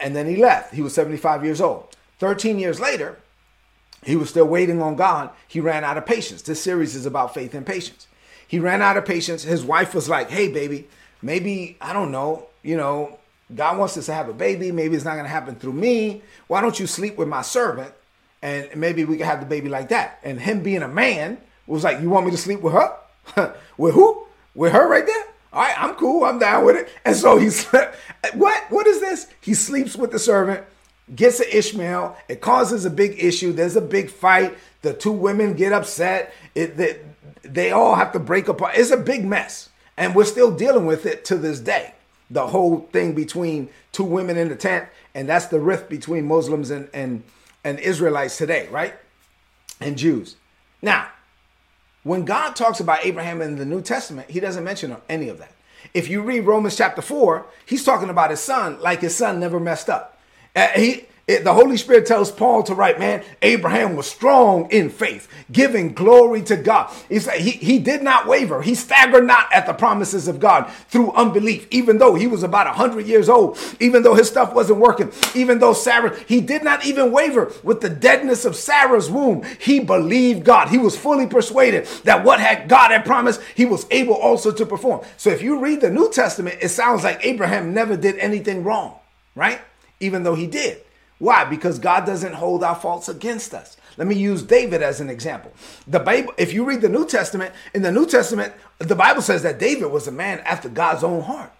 And 0.00 0.16
then 0.16 0.26
he 0.26 0.36
left. 0.36 0.74
He 0.74 0.82
was 0.82 0.94
75 0.94 1.44
years 1.44 1.60
old. 1.60 1.96
13 2.18 2.58
years 2.58 2.80
later, 2.80 3.18
he 4.04 4.16
was 4.16 4.30
still 4.30 4.46
waiting 4.46 4.82
on 4.82 4.96
God. 4.96 5.30
He 5.46 5.60
ran 5.60 5.84
out 5.84 5.96
of 5.96 6.06
patience. 6.06 6.42
This 6.42 6.60
series 6.60 6.96
is 6.96 7.06
about 7.06 7.34
faith 7.34 7.54
and 7.54 7.66
patience. 7.66 8.08
He 8.46 8.58
ran 8.58 8.82
out 8.82 8.96
of 8.96 9.04
patience. 9.04 9.44
His 9.44 9.64
wife 9.64 9.94
was 9.94 10.08
like, 10.08 10.30
hey, 10.30 10.48
baby, 10.48 10.88
maybe, 11.20 11.76
I 11.80 11.92
don't 11.92 12.10
know, 12.10 12.46
you 12.62 12.76
know, 12.76 13.18
God 13.54 13.78
wants 13.78 13.96
us 13.96 14.06
to 14.06 14.14
have 14.14 14.28
a 14.28 14.32
baby. 14.32 14.72
Maybe 14.72 14.96
it's 14.96 15.04
not 15.04 15.12
going 15.12 15.24
to 15.24 15.30
happen 15.30 15.54
through 15.56 15.74
me. 15.74 16.22
Why 16.46 16.60
don't 16.60 16.78
you 16.78 16.86
sleep 16.86 17.16
with 17.16 17.28
my 17.28 17.42
servant? 17.42 17.92
And 18.40 18.68
maybe 18.76 19.04
we 19.04 19.16
can 19.16 19.26
have 19.26 19.40
the 19.40 19.46
baby 19.46 19.68
like 19.68 19.88
that. 19.90 20.18
And 20.22 20.40
him 20.40 20.62
being 20.62 20.82
a 20.82 20.88
man 20.88 21.38
was 21.66 21.84
like, 21.84 22.00
you 22.00 22.10
want 22.10 22.26
me 22.26 22.32
to 22.32 22.38
sleep 22.38 22.60
with 22.60 22.72
her? 22.72 23.54
with 23.76 23.94
who? 23.94 24.26
With 24.54 24.72
her 24.72 24.88
right 24.88 25.06
there? 25.06 25.24
All 25.52 25.62
right, 25.62 25.74
I'm 25.78 25.94
cool. 25.94 26.24
I'm 26.24 26.38
down 26.38 26.64
with 26.64 26.76
it. 26.76 26.88
And 27.04 27.14
so 27.14 27.38
he 27.38 27.50
slept. 27.50 27.96
What? 28.34 28.64
What 28.70 28.86
is 28.86 29.00
this? 29.00 29.28
He 29.40 29.54
sleeps 29.54 29.96
with 29.96 30.10
the 30.10 30.18
servant, 30.18 30.64
gets 31.14 31.40
an 31.40 31.46
Ishmael. 31.52 32.16
It 32.28 32.40
causes 32.40 32.84
a 32.84 32.90
big 32.90 33.22
issue. 33.22 33.52
There's 33.52 33.76
a 33.76 33.80
big 33.80 34.10
fight. 34.10 34.56
The 34.80 34.94
two 34.94 35.12
women 35.12 35.54
get 35.54 35.72
upset. 35.72 36.32
It, 36.54 36.76
they, 36.76 37.00
they 37.42 37.70
all 37.70 37.94
have 37.94 38.12
to 38.12 38.18
break 38.18 38.48
apart. 38.48 38.76
It's 38.76 38.90
a 38.90 38.96
big 38.96 39.24
mess. 39.24 39.68
And 39.96 40.14
we're 40.14 40.24
still 40.24 40.50
dealing 40.50 40.86
with 40.86 41.06
it 41.06 41.24
to 41.26 41.36
this 41.36 41.60
day. 41.60 41.94
The 42.32 42.46
whole 42.46 42.88
thing 42.92 43.14
between 43.14 43.68
two 43.92 44.04
women 44.04 44.36
in 44.36 44.48
the 44.48 44.56
tent, 44.56 44.88
and 45.14 45.28
that's 45.28 45.46
the 45.46 45.60
rift 45.60 45.90
between 45.90 46.26
Muslims 46.26 46.70
and, 46.70 46.88
and, 46.94 47.22
and 47.62 47.78
Israelites 47.78 48.38
today, 48.38 48.68
right? 48.70 48.94
And 49.80 49.98
Jews. 49.98 50.36
Now, 50.80 51.08
when 52.02 52.24
God 52.24 52.56
talks 52.56 52.80
about 52.80 53.04
Abraham 53.04 53.40
in 53.42 53.56
the 53.56 53.64
New 53.64 53.82
Testament, 53.82 54.30
he 54.30 54.40
doesn't 54.40 54.64
mention 54.64 54.96
any 55.08 55.28
of 55.28 55.38
that. 55.38 55.52
If 55.94 56.08
you 56.08 56.22
read 56.22 56.40
Romans 56.40 56.76
chapter 56.76 57.02
4, 57.02 57.46
he's 57.66 57.84
talking 57.84 58.08
about 58.08 58.30
his 58.30 58.40
son 58.40 58.80
like 58.80 59.00
his 59.00 59.14
son 59.14 59.38
never 59.38 59.60
messed 59.60 59.88
up. 59.88 60.18
Uh, 60.54 60.68
he 60.68 61.06
it, 61.32 61.44
the 61.44 61.54
Holy 61.54 61.76
Spirit 61.76 62.06
tells 62.06 62.30
Paul 62.30 62.62
to 62.64 62.74
write, 62.74 62.98
man, 62.98 63.24
Abraham 63.40 63.96
was 63.96 64.06
strong 64.06 64.70
in 64.70 64.90
faith, 64.90 65.28
giving 65.50 65.94
glory 65.94 66.42
to 66.42 66.56
God. 66.56 66.92
He's, 67.08 67.30
he, 67.30 67.50
he 67.50 67.78
did 67.78 68.02
not 68.02 68.26
waver. 68.26 68.62
He 68.62 68.74
staggered 68.74 69.26
not 69.26 69.52
at 69.52 69.66
the 69.66 69.72
promises 69.72 70.28
of 70.28 70.38
God 70.38 70.70
through 70.88 71.12
unbelief, 71.12 71.66
even 71.70 71.98
though 71.98 72.14
he 72.14 72.26
was 72.26 72.42
about 72.42 72.66
100 72.66 73.06
years 73.06 73.28
old, 73.28 73.58
even 73.80 74.02
though 74.02 74.14
his 74.14 74.28
stuff 74.28 74.54
wasn't 74.54 74.78
working, 74.78 75.10
even 75.34 75.58
though 75.58 75.72
Sarah, 75.72 76.16
he 76.26 76.40
did 76.40 76.62
not 76.62 76.84
even 76.84 77.12
waver 77.12 77.52
with 77.62 77.80
the 77.80 77.90
deadness 77.90 78.44
of 78.44 78.56
Sarah's 78.56 79.10
womb. 79.10 79.42
He 79.58 79.80
believed 79.80 80.44
God. 80.44 80.68
He 80.68 80.78
was 80.78 80.96
fully 80.96 81.26
persuaded 81.26 81.86
that 82.04 82.24
what 82.24 82.40
had 82.40 82.68
God 82.68 82.90
had 82.90 83.04
promised, 83.04 83.40
he 83.54 83.64
was 83.64 83.86
able 83.90 84.14
also 84.14 84.52
to 84.52 84.66
perform. 84.66 85.00
So 85.16 85.30
if 85.30 85.42
you 85.42 85.58
read 85.58 85.80
the 85.80 85.90
New 85.90 86.10
Testament, 86.10 86.58
it 86.60 86.68
sounds 86.68 87.04
like 87.04 87.24
Abraham 87.24 87.72
never 87.72 87.96
did 87.96 88.18
anything 88.18 88.64
wrong, 88.64 88.96
right? 89.34 89.60
Even 90.00 90.22
though 90.22 90.34
he 90.34 90.46
did. 90.46 90.81
Why? 91.22 91.44
Because 91.44 91.78
God 91.78 92.04
doesn't 92.04 92.32
hold 92.32 92.64
our 92.64 92.74
faults 92.74 93.08
against 93.08 93.54
us. 93.54 93.76
Let 93.96 94.08
me 94.08 94.16
use 94.16 94.42
David 94.42 94.82
as 94.82 95.00
an 95.00 95.08
example. 95.08 95.52
The 95.86 96.00
Bible, 96.00 96.34
if 96.36 96.52
you 96.52 96.64
read 96.64 96.80
the 96.80 96.88
New 96.88 97.06
Testament, 97.06 97.54
in 97.72 97.82
the 97.82 97.92
New 97.92 98.06
Testament, 98.06 98.52
the 98.78 98.96
Bible 98.96 99.22
says 99.22 99.44
that 99.44 99.60
David 99.60 99.92
was 99.92 100.08
a 100.08 100.10
man 100.10 100.40
after 100.40 100.68
God's 100.68 101.04
own 101.04 101.22
heart. 101.22 101.52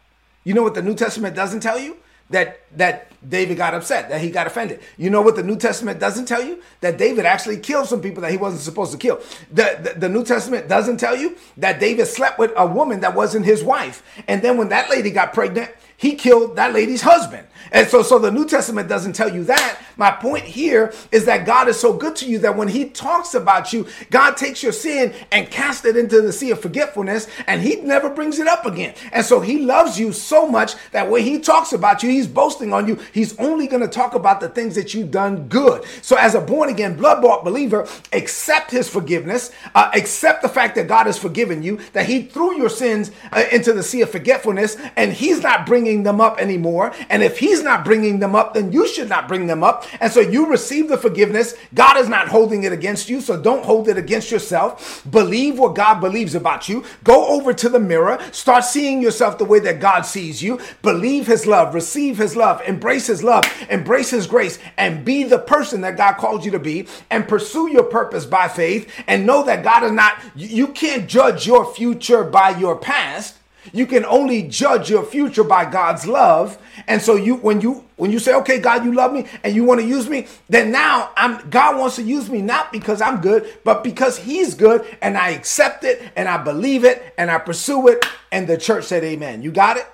You 0.43 0.55
know 0.55 0.65
what 0.65 0.75
the 0.75 0.83
New 0.83 0.97
Testament 0.97 1.37
doesn't 1.37 1.61
tell 1.61 1.79
you? 1.79 1.97
That 2.31 2.61
that 2.77 3.13
David 3.29 3.57
got 3.57 3.73
upset, 3.73 4.09
that 4.09 4.21
he 4.21 4.31
got 4.31 4.49
offended. 4.49 4.81
You 4.97 5.11
know 5.11 5.23
what 5.23 5.37
the 5.37 5.45
New 5.45 5.57
Testament 5.57 6.01
doesn't 6.01 6.27
tell 6.27 6.43
you? 6.43 6.61
That 6.81 6.99
David 6.99 7.25
actually 7.25 7.59
killed 7.59 7.87
some 7.87 8.01
people 8.01 8.23
that 8.23 8.33
he 8.33 8.39
wasn't 8.39 8.63
supposed 8.63 8.91
to 8.91 8.99
kill. 8.99 9.21
The, 9.53 9.79
the, 9.81 10.01
the 10.01 10.09
New 10.09 10.25
Testament 10.25 10.69
doesn't 10.69 10.97
tell 10.97 11.15
you 11.15 11.37
that 11.59 11.79
David 11.79 12.07
slept 12.07 12.37
with 12.37 12.51
a 12.57 12.67
woman 12.67 12.99
that 13.03 13.15
wasn't 13.15 13.45
his 13.45 13.63
wife. 13.63 14.03
And 14.27 14.43
then 14.43 14.57
when 14.57 14.71
that 14.71 14.91
lady 14.91 15.13
got 15.13 15.33
pregnant, 15.33 15.71
he 15.97 16.17
killed 16.17 16.57
that 16.57 16.73
lady's 16.73 17.03
husband. 17.03 17.47
And 17.71 17.89
so, 17.89 18.03
so 18.03 18.19
the 18.19 18.31
New 18.31 18.47
Testament 18.47 18.89
doesn't 18.89 19.15
tell 19.15 19.33
you 19.33 19.45
that. 19.45 19.79
My 19.97 20.11
point 20.11 20.45
here 20.45 20.93
is 21.11 21.27
that 21.27 21.47
God 21.47 21.69
is 21.69 21.79
so 21.79 21.93
good 21.93 22.17
to 22.17 22.27
you 22.27 22.39
that 22.41 22.57
when 22.57 22.69
He 22.69 22.87
talks 22.87 23.35
about 23.35 23.73
you, 23.73 23.87
God 24.11 24.37
takes 24.37 24.63
your 24.63 24.73
sin 24.73 25.15
and 25.31 25.51
casts 25.51 25.85
it 25.85 25.97
into 25.97 26.21
the 26.21 26.33
sea 26.33 26.51
of 26.51 26.61
forgetfulness, 26.61 27.27
and 27.47 27.63
He 27.63 27.77
never 27.77 28.11
brings 28.11 28.39
it 28.39 28.47
up 28.47 28.67
again. 28.67 28.95
And 29.13 29.25
so 29.25 29.41
He 29.41 29.59
loves 29.59 29.99
you 29.99 30.13
so 30.13 30.47
much 30.47 30.75
that 30.93 31.11
when 31.11 31.23
He 31.23 31.39
talks 31.39 31.73
about 31.73 32.03
you, 32.03 32.11
He's 32.11 32.27
boasting 32.27 32.73
on 32.73 32.89
you. 32.89 32.99
He's 33.13 33.39
only 33.39 33.67
going 33.67 33.83
to 33.83 33.89
talk 33.89 34.15
about 34.15 34.41
the 34.41 34.49
things 34.49 34.75
that 34.75 34.95
you've 34.95 35.11
done 35.11 35.49
good. 35.49 35.85
So, 36.01 36.17
as 36.17 36.35
a 36.35 36.41
born 36.41 36.69
again, 36.69 36.97
blood 36.97 37.23
bought 37.23 37.45
believer, 37.45 37.87
accept 38.13 38.71
His 38.71 38.89
forgiveness, 38.89 39.53
uh, 39.75 39.91
accept 39.95 40.43
the 40.43 40.49
fact 40.49 40.75
that 40.77 40.89
God 40.89 41.07
has 41.07 41.19
forgiven 41.19 41.63
you, 41.63 41.79
that 41.93 42.07
He 42.07 42.23
threw 42.23 42.57
your 42.57 42.71
sins 42.71 43.11
uh, 43.31 43.45
into 43.53 43.73
the 43.73 43.83
sea 43.83 44.01
of 44.03 44.11
forgetfulness, 44.11 44.77
and 44.97 45.13
He's 45.13 45.43
not 45.43 45.67
bringing 45.67 46.03
them 46.03 46.21
up 46.21 46.39
anymore. 46.39 46.93
And 47.11 47.23
if 47.23 47.39
he's 47.53 47.63
not 47.63 47.85
bringing 47.85 48.19
them 48.19 48.35
up, 48.35 48.55
then 48.55 48.73
you 48.73 48.89
should 48.89 49.09
not 49.09 49.29
bring 49.29 49.47
them 49.47 49.63
up. 49.63 49.87
And 50.01 50.11
so 50.11 50.21
you 50.21 50.47
receive 50.47 50.89
the 50.89 50.97
forgiveness. 50.97 51.55
God 51.75 51.99
is 51.99 52.09
not 52.09 52.29
holding 52.29 52.65
it 52.65 52.73
against 52.73 53.09
you. 53.09 53.21
So 53.21 53.41
don't 53.41 53.65
hold 53.65 53.89
it 53.89 53.99
against 53.99 54.31
yourself. 54.31 55.07
Believe 55.11 55.59
what 55.59 55.75
God 55.75 56.01
believes 56.01 56.35
about 56.35 56.69
you. 56.69 56.85
Go 57.05 57.27
over 57.29 57.53
to 57.53 57.69
the 57.69 57.79
mirror. 57.79 58.19
Start 58.33 58.65
seeing 58.65 59.03
yourself 59.03 59.37
the 59.39 59.45
way 59.45 59.59
that 59.61 59.81
God 59.81 60.03
sees 60.03 60.43
you. 60.43 60.61
Believe 60.81 61.27
his 61.27 61.47
love. 61.47 61.75
Receive 61.75 62.17
his 62.19 62.37
love. 62.37 62.63
Embrace 62.67 63.07
his 63.07 63.23
love. 63.23 63.45
Embrace 63.69 64.11
his 64.11 64.27
grace. 64.27 64.59
And 64.79 65.05
be 65.05 65.25
the 65.25 65.39
person 65.39 65.83
that 65.83 65.97
God 65.97 66.15
called 66.15 66.45
you 66.45 66.51
to 66.53 66.59
be. 66.59 66.89
And 67.11 67.29
pursue 67.29 67.71
your 67.71 67.85
purpose 67.85 68.25
by 68.25 68.49
faith. 68.49 68.91
And 69.07 69.27
know 69.27 69.45
that 69.45 69.63
God 69.63 69.85
is 69.85 69.93
not, 69.93 70.17
you 70.35 70.69
can't 70.69 71.09
judge 71.09 71.47
your 71.47 71.73
future 71.75 72.25
by 72.25 72.57
your 72.59 72.77
past 72.77 73.37
you 73.73 73.87
can 73.87 74.05
only 74.05 74.43
judge 74.43 74.91
your 74.91 75.05
future 75.05 75.45
by 75.45 75.65
God's 75.65 76.07
love. 76.07 76.59
And 76.87 77.01
so 77.01 77.15
you 77.15 77.37
when 77.37 77.61
you 77.61 77.85
when 77.97 78.11
you 78.11 78.19
say, 78.19 78.35
"Okay, 78.35 78.59
God, 78.59 78.85
you 78.85 78.93
love 78.93 79.13
me 79.13 79.27
and 79.45 79.55
you 79.55 79.65
want 79.65 79.81
to 79.81 79.87
use 79.87 80.09
me," 80.09 80.27
then 80.49 80.73
now 80.73 81.11
I'm 81.17 81.49
God 81.51 81.79
wants 81.79 81.97
to 81.97 82.03
use 82.03 82.29
me 82.29 82.43
not 82.43 82.73
because 82.73 83.01
I'm 83.01 83.21
good, 83.21 83.47
but 83.65 83.85
because 83.85 84.19
he's 84.19 84.55
good 84.55 84.85
and 85.01 85.17
I 85.17 85.31
accept 85.31 85.85
it 85.85 86.03
and 86.17 86.29
I 86.29 86.39
believe 86.39 86.85
it 86.85 87.15
and 87.17 87.31
I 87.31 87.39
pursue 87.39 87.89
it 87.89 88.05
and 88.31 88.47
the 88.47 88.57
church 88.57 88.85
said 88.85 89.05
amen. 89.05 89.43
You 89.43 89.53
got 89.53 89.77
it? 89.77 89.87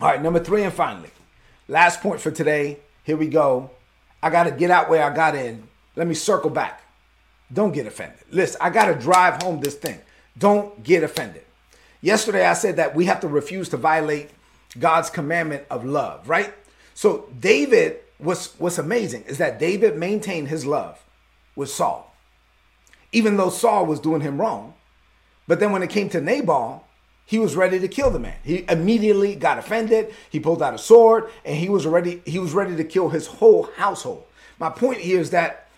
All 0.00 0.08
right, 0.08 0.20
number 0.20 0.40
3 0.40 0.64
and 0.64 0.72
finally. 0.72 1.10
Last 1.68 2.00
point 2.00 2.20
for 2.20 2.30
today. 2.30 2.78
Here 3.04 3.16
we 3.16 3.28
go. 3.28 3.70
I 4.22 4.30
got 4.30 4.44
to 4.44 4.50
get 4.50 4.70
out 4.70 4.90
where 4.90 5.04
I 5.04 5.14
got 5.14 5.34
in. 5.34 5.62
Let 5.96 6.06
me 6.06 6.14
circle 6.14 6.50
back. 6.50 6.82
Don't 7.52 7.72
get 7.72 7.86
offended. 7.86 8.18
Listen, 8.30 8.60
I 8.60 8.70
got 8.70 8.86
to 8.86 8.94
drive 8.94 9.42
home 9.42 9.60
this 9.60 9.74
thing. 9.74 10.00
Don't 10.38 10.82
get 10.82 11.02
offended. 11.02 11.44
Yesterday, 12.02 12.44
I 12.44 12.54
said 12.54 12.76
that 12.76 12.94
we 12.96 13.06
have 13.06 13.20
to 13.20 13.28
refuse 13.28 13.68
to 13.70 13.76
violate 13.76 14.30
God's 14.78 15.08
commandment 15.08 15.64
of 15.70 15.84
love, 15.84 16.28
right? 16.28 16.52
So, 16.94 17.30
David, 17.38 18.00
what's, 18.18 18.58
what's 18.58 18.78
amazing 18.78 19.22
is 19.22 19.38
that 19.38 19.58
David 19.58 19.96
maintained 19.96 20.48
his 20.48 20.66
love 20.66 21.02
with 21.54 21.70
Saul, 21.70 22.14
even 23.12 23.36
though 23.36 23.50
Saul 23.50 23.86
was 23.86 24.00
doing 24.00 24.20
him 24.20 24.40
wrong. 24.40 24.74
But 25.46 25.60
then 25.60 25.70
when 25.70 25.82
it 25.82 25.90
came 25.90 26.08
to 26.10 26.20
Nabal, 26.20 26.84
he 27.24 27.38
was 27.38 27.54
ready 27.54 27.78
to 27.78 27.88
kill 27.88 28.10
the 28.10 28.18
man. 28.18 28.36
He 28.42 28.64
immediately 28.68 29.36
got 29.36 29.58
offended. 29.58 30.12
He 30.28 30.40
pulled 30.40 30.62
out 30.62 30.74
a 30.74 30.78
sword 30.78 31.30
and 31.44 31.56
he 31.56 31.68
was 31.68 31.86
ready, 31.86 32.20
he 32.26 32.38
was 32.38 32.52
ready 32.52 32.74
to 32.76 32.84
kill 32.84 33.10
his 33.10 33.26
whole 33.26 33.70
household. 33.76 34.24
My 34.58 34.70
point 34.70 34.98
here 34.98 35.20
is 35.20 35.30
that, 35.30 35.68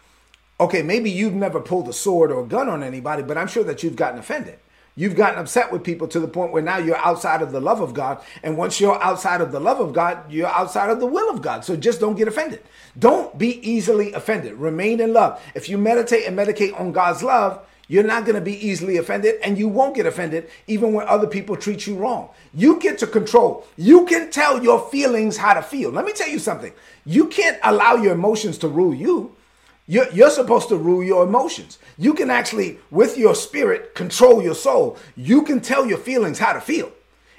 okay, 0.58 0.82
maybe 0.82 1.10
you've 1.10 1.34
never 1.34 1.60
pulled 1.60 1.88
a 1.88 1.92
sword 1.92 2.32
or 2.32 2.40
a 2.42 2.46
gun 2.46 2.68
on 2.68 2.82
anybody, 2.82 3.22
but 3.22 3.36
I'm 3.36 3.46
sure 3.46 3.64
that 3.64 3.82
you've 3.82 3.96
gotten 3.96 4.18
offended. 4.18 4.58
You've 4.96 5.16
gotten 5.16 5.40
upset 5.40 5.72
with 5.72 5.82
people 5.82 6.06
to 6.08 6.20
the 6.20 6.28
point 6.28 6.52
where 6.52 6.62
now 6.62 6.78
you're 6.78 6.96
outside 6.96 7.42
of 7.42 7.50
the 7.50 7.60
love 7.60 7.80
of 7.80 7.94
God. 7.94 8.22
And 8.44 8.56
once 8.56 8.80
you're 8.80 9.02
outside 9.02 9.40
of 9.40 9.50
the 9.50 9.58
love 9.58 9.80
of 9.80 9.92
God, 9.92 10.30
you're 10.30 10.46
outside 10.46 10.90
of 10.90 11.00
the 11.00 11.06
will 11.06 11.28
of 11.30 11.42
God. 11.42 11.64
So 11.64 11.74
just 11.74 11.98
don't 11.98 12.14
get 12.14 12.28
offended. 12.28 12.62
Don't 12.96 13.36
be 13.36 13.58
easily 13.68 14.12
offended. 14.12 14.54
Remain 14.54 15.00
in 15.00 15.12
love. 15.12 15.42
If 15.54 15.68
you 15.68 15.78
meditate 15.78 16.26
and 16.26 16.38
medicate 16.38 16.78
on 16.78 16.92
God's 16.92 17.24
love, 17.24 17.66
you're 17.88 18.04
not 18.04 18.24
going 18.24 18.36
to 18.36 18.40
be 18.40 18.66
easily 18.66 18.96
offended 18.96 19.34
and 19.42 19.58
you 19.58 19.68
won't 19.68 19.96
get 19.96 20.06
offended 20.06 20.48
even 20.66 20.92
when 20.94 21.06
other 21.08 21.26
people 21.26 21.56
treat 21.56 21.86
you 21.86 21.96
wrong. 21.96 22.30
You 22.54 22.78
get 22.80 22.98
to 22.98 23.06
control. 23.06 23.66
You 23.76 24.06
can 24.06 24.30
tell 24.30 24.62
your 24.62 24.88
feelings 24.90 25.36
how 25.36 25.54
to 25.54 25.62
feel. 25.62 25.90
Let 25.90 26.04
me 26.04 26.12
tell 26.12 26.28
you 26.28 26.38
something. 26.38 26.72
You 27.04 27.26
can't 27.26 27.58
allow 27.62 27.96
your 27.96 28.14
emotions 28.14 28.58
to 28.58 28.68
rule 28.68 28.94
you. 28.94 29.36
You're, 29.86 30.10
you're 30.12 30.30
supposed 30.30 30.68
to 30.68 30.76
rule 30.76 31.04
your 31.04 31.24
emotions. 31.24 31.78
You 31.98 32.14
can 32.14 32.30
actually, 32.30 32.78
with 32.90 33.18
your 33.18 33.34
spirit, 33.34 33.94
control 33.94 34.42
your 34.42 34.54
soul. 34.54 34.96
You 35.14 35.42
can 35.42 35.60
tell 35.60 35.86
your 35.86 35.98
feelings 35.98 36.38
how 36.38 36.54
to 36.54 36.60
feel. 36.60 36.90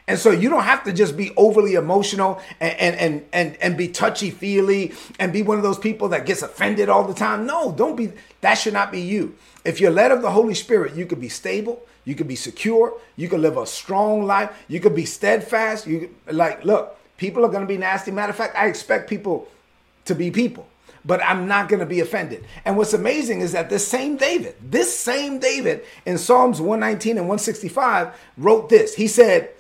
And 0.08 0.20
so 0.20 0.30
you 0.30 0.50
don't 0.50 0.64
have 0.64 0.84
to 0.84 0.94
just 0.94 1.18
be 1.18 1.32
overly 1.36 1.74
emotional 1.74 2.40
and 2.60 2.78
and 2.80 2.96
and 2.96 3.26
and, 3.34 3.58
and 3.60 3.76
be 3.76 3.88
touchy 3.88 4.30
feely 4.30 4.94
and 5.18 5.34
be 5.34 5.42
one 5.42 5.58
of 5.58 5.64
those 5.64 5.80
people 5.80 6.10
that 6.10 6.28
gets 6.28 6.44
offended 6.44 6.90
all 6.90 7.06
the 7.06 7.16
time. 7.16 7.48
No, 7.48 7.72
don't 7.72 7.96
be 7.96 8.12
that 8.42 8.54
should 8.54 8.74
not 8.74 8.92
be 8.92 9.02
you. 9.02 9.36
If 9.64 9.82
you're 9.82 9.90
led 9.90 10.12
of 10.12 10.22
the 10.22 10.30
Holy 10.30 10.54
Spirit, 10.54 10.94
you 10.94 11.08
could 11.08 11.20
be 11.20 11.30
stable, 11.30 11.84
you 12.04 12.14
could 12.14 12.28
be 12.28 12.36
secure, 12.36 12.94
you 13.16 13.28
could 13.28 13.40
live 13.40 13.58
a 13.58 13.66
strong 13.66 14.28
life, 14.28 14.52
you 14.68 14.80
could 14.80 14.94
be 14.94 15.06
steadfast. 15.06 15.88
You 15.88 16.14
like 16.32 16.64
look, 16.64 16.96
people 17.18 17.44
are 17.44 17.50
gonna 17.50 17.66
be 17.66 17.80
nasty. 17.80 18.12
Matter 18.12 18.30
of 18.30 18.36
fact, 18.36 18.56
I 18.56 18.68
expect 18.68 19.10
people 19.10 19.48
to 20.06 20.14
be 20.14 20.30
people 20.30 20.68
but 21.06 21.24
I'm 21.24 21.48
not 21.48 21.70
going 21.70 21.82
to 21.82 21.86
be 21.86 22.00
offended. 22.00 22.46
And 22.66 22.76
what's 22.78 22.94
amazing 22.94 23.42
is 23.42 23.52
that 23.52 23.70
this 23.70 23.88
same 23.88 24.18
David, 24.18 24.56
this 24.62 24.98
same 24.98 25.40
David 25.40 25.84
in 26.06 26.18
Psalms 26.18 26.60
119 26.60 27.18
and 27.18 27.28
165 27.28 28.16
wrote 28.38 28.70
this. 28.70 28.96
He 28.96 29.08
said, 29.08 29.52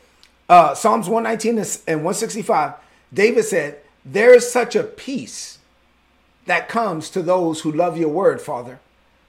uh, 0.49 0.73
Psalms 0.73 1.07
119 1.07 1.57
and 1.87 2.03
165, 2.03 2.73
David 3.13 3.43
said, 3.43 3.79
There 4.03 4.33
is 4.33 4.51
such 4.51 4.75
a 4.75 4.83
peace 4.83 5.59
that 6.45 6.67
comes 6.67 7.09
to 7.11 7.21
those 7.21 7.61
who 7.61 7.71
love 7.71 7.97
your 7.97 8.09
word, 8.09 8.41
Father, 8.41 8.79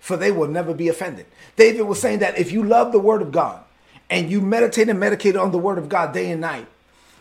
for 0.01 0.17
they 0.17 0.33
will 0.33 0.49
never 0.49 0.73
be 0.73 0.89
offended. 0.89 1.27
David 1.57 1.83
was 1.83 2.01
saying 2.01 2.21
that 2.21 2.39
if 2.39 2.51
you 2.51 2.63
love 2.63 2.93
the 2.93 2.99
word 2.99 3.23
of 3.23 3.33
God 3.33 3.63
and 4.09 4.31
you 4.31 4.41
meditate 4.41 4.89
and 4.89 5.01
meditate 5.01 5.37
on 5.37 5.53
the 5.53 5.59
word 5.59 5.79
of 5.79 5.89
God 5.89 6.13
day 6.15 6.31
and 6.31 6.41
night, 6.41 6.67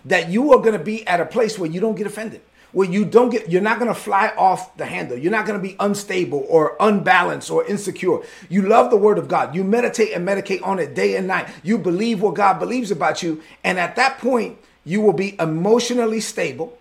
that 0.05 0.29
you 0.29 0.53
are 0.53 0.59
going 0.59 0.77
to 0.77 0.83
be 0.83 1.05
at 1.07 1.19
a 1.19 1.25
place 1.25 1.57
where 1.57 1.69
you 1.69 1.81
don't 1.81 1.95
get 1.95 2.07
offended 2.07 2.41
where 2.75 2.91
you 2.91 3.05
don't 3.05 3.29
get 3.29 3.49
you're 3.49 3.61
not 3.61 3.79
going 3.79 3.87
to 3.87 3.97
fly 3.97 4.33
off 4.37 4.75
the 4.75 4.85
handle. 4.85 5.17
You're 5.17 5.31
not 5.31 5.45
going 5.45 5.57
to 5.57 5.65
be 5.65 5.77
unstable 5.79 6.45
or 6.49 6.75
unbalanced 6.81 7.49
or 7.49 7.65
insecure. 7.65 8.19
You 8.49 8.63
love 8.63 8.91
the 8.91 8.97
word 8.97 9.17
of 9.17 9.29
god. 9.29 9.55
You 9.55 9.63
meditate 9.63 10.11
and 10.11 10.27
medicate 10.27 10.61
on 10.61 10.79
it 10.79 10.93
day 10.93 11.15
and 11.15 11.25
night. 11.25 11.47
You 11.63 11.77
believe 11.77 12.21
what 12.21 12.35
god 12.35 12.59
believes 12.59 12.91
about 12.91 13.23
you. 13.23 13.41
And 13.63 13.79
at 13.79 13.95
that 13.95 14.17
point 14.17 14.57
you 14.83 14.99
will 14.99 15.13
be 15.13 15.39
emotionally 15.39 16.19
stable. 16.19 16.77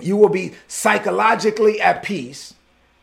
You 0.00 0.16
will 0.16 0.30
be 0.30 0.54
psychologically 0.66 1.78
at 1.78 2.02
peace. 2.02 2.54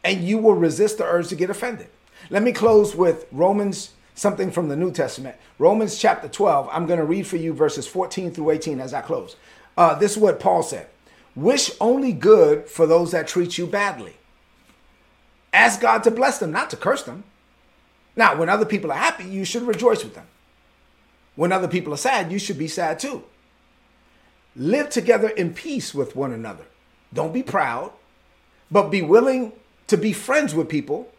And 0.03 0.23
you 0.23 0.39
will 0.39 0.55
resist 0.55 0.97
the 0.97 1.03
urge 1.03 1.27
to 1.27 1.35
get 1.35 1.51
offended. 1.51 1.89
Let 2.31 2.41
me 2.41 2.53
close 2.53 2.95
with 2.95 3.27
romans 3.31 3.91
something 4.15 4.49
from 4.49 4.67
the 4.67 4.75
new 4.75 4.91
testament. 4.91 5.35
Romans 5.59 5.95
chapter 5.99 6.27
12 6.27 6.69
i'm 6.71 6.87
going 6.87 6.99
to 6.99 7.05
read 7.05 7.27
for 7.27 7.37
you 7.37 7.53
verses 7.53 7.85
14 7.85 8.31
through 8.31 8.49
18 8.49 8.79
as 8.79 8.95
i 8.95 9.01
close. 9.01 9.35
Uh, 9.77 9.93
this 9.93 10.13
is 10.13 10.17
what 10.17 10.39
paul 10.39 10.63
said 10.63 10.87
Wish 11.39 11.71
only 11.80 12.12
good 12.12 12.67
for 12.67 12.86
those 12.86 13.12
that 13.12 13.25
treat 13.25 13.58
you 13.58 13.65
badly. 13.65 14.15
Ask 15.54 15.80
God 15.80 16.04
to 16.04 16.12
bless 16.12 16.38
them, 16.38 16.52
not 16.52 16.69
to 16.71 16.75
curse 16.75 17.04
them. 17.04 17.23
Now, 18.13 18.36
when 18.36 18.49
other 18.49 18.65
people 18.65 18.91
are 18.91 18.97
happy, 18.97 19.23
you 19.23 19.45
should 19.45 19.63
rejoice 19.63 20.04
with 20.04 20.15
them. 20.15 20.28
When 21.38 21.54
other 21.54 21.69
people 21.69 21.93
are 21.93 21.97
sad, 21.97 22.30
you 22.30 22.39
should 22.39 22.58
be 22.58 22.67
sad 22.67 22.99
too. 22.99 23.23
Live 24.54 24.89
together 24.89 25.30
in 25.30 25.54
peace 25.54 25.93
with 25.93 26.13
one 26.13 26.34
another. 26.34 26.65
Don't 27.13 27.32
be 27.32 27.43
proud, 27.43 27.93
but 28.69 28.89
be 28.89 29.02
willing 29.02 29.54
to 29.88 29.95
be 29.95 30.12
friends 30.12 30.54
with 30.54 30.67
people 30.67 31.10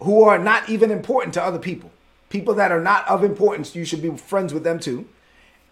who 0.00 0.24
are 0.24 0.38
not 0.38 0.68
even 0.68 0.90
important 0.90 1.32
to 1.34 1.42
other 1.42 1.58
people. 1.58 1.90
People 2.28 2.52
that 2.56 2.70
are 2.70 2.82
not 2.82 3.08
of 3.08 3.24
importance, 3.24 3.74
you 3.74 3.86
should 3.86 4.02
be 4.02 4.14
friends 4.18 4.52
with 4.52 4.64
them 4.64 4.78
too. 4.78 5.08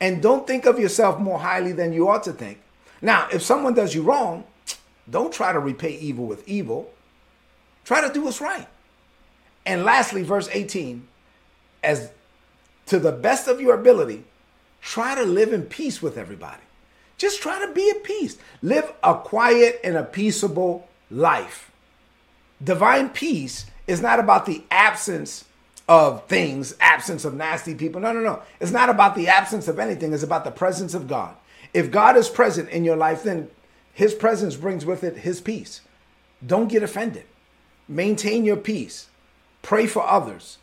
And 0.00 0.22
don't 0.22 0.46
think 0.46 0.64
of 0.64 0.78
yourself 0.78 1.20
more 1.20 1.40
highly 1.40 1.72
than 1.72 1.92
you 1.92 2.08
ought 2.08 2.22
to 2.22 2.32
think. 2.32 2.58
Now, 3.02 3.28
if 3.32 3.42
someone 3.42 3.74
does 3.74 3.94
you 3.94 4.02
wrong, 4.02 4.44
don't 5.10 5.32
try 5.32 5.52
to 5.52 5.58
repay 5.58 5.98
evil 5.98 6.24
with 6.24 6.48
evil. 6.48 6.90
Try 7.84 8.06
to 8.06 8.14
do 8.14 8.22
what's 8.22 8.40
right. 8.40 8.68
And 9.66 9.84
lastly, 9.84 10.22
verse 10.22 10.48
18, 10.52 11.06
as 11.82 12.10
to 12.86 13.00
the 13.00 13.12
best 13.12 13.48
of 13.48 13.60
your 13.60 13.74
ability, 13.74 14.24
try 14.80 15.16
to 15.16 15.24
live 15.24 15.52
in 15.52 15.62
peace 15.62 16.00
with 16.00 16.16
everybody. 16.16 16.62
Just 17.18 17.42
try 17.42 17.64
to 17.64 17.72
be 17.72 17.90
at 17.90 18.04
peace. 18.04 18.38
Live 18.62 18.92
a 19.02 19.14
quiet 19.14 19.80
and 19.84 19.96
a 19.96 20.04
peaceable 20.04 20.88
life. 21.10 21.70
Divine 22.62 23.08
peace 23.08 23.66
is 23.86 24.00
not 24.00 24.20
about 24.20 24.46
the 24.46 24.62
absence 24.70 25.44
of 25.88 26.26
things, 26.26 26.74
absence 26.80 27.24
of 27.24 27.34
nasty 27.34 27.74
people. 27.74 28.00
No, 28.00 28.12
no, 28.12 28.20
no. 28.20 28.42
It's 28.60 28.70
not 28.70 28.88
about 28.88 29.14
the 29.16 29.28
absence 29.28 29.66
of 29.68 29.78
anything, 29.78 30.12
it's 30.12 30.22
about 30.22 30.44
the 30.44 30.50
presence 30.50 30.94
of 30.94 31.08
God. 31.08 31.34
If 31.74 31.90
God 31.90 32.16
is 32.16 32.28
present 32.28 32.68
in 32.68 32.84
your 32.84 32.96
life, 32.96 33.22
then 33.22 33.48
his 33.92 34.14
presence 34.14 34.56
brings 34.56 34.84
with 34.84 35.04
it 35.04 35.18
his 35.18 35.40
peace. 35.40 35.80
Don't 36.44 36.68
get 36.68 36.82
offended. 36.82 37.24
Maintain 37.88 38.44
your 38.44 38.56
peace. 38.56 39.08
Pray 39.62 39.86
for 39.86 40.02
others. 40.02 40.58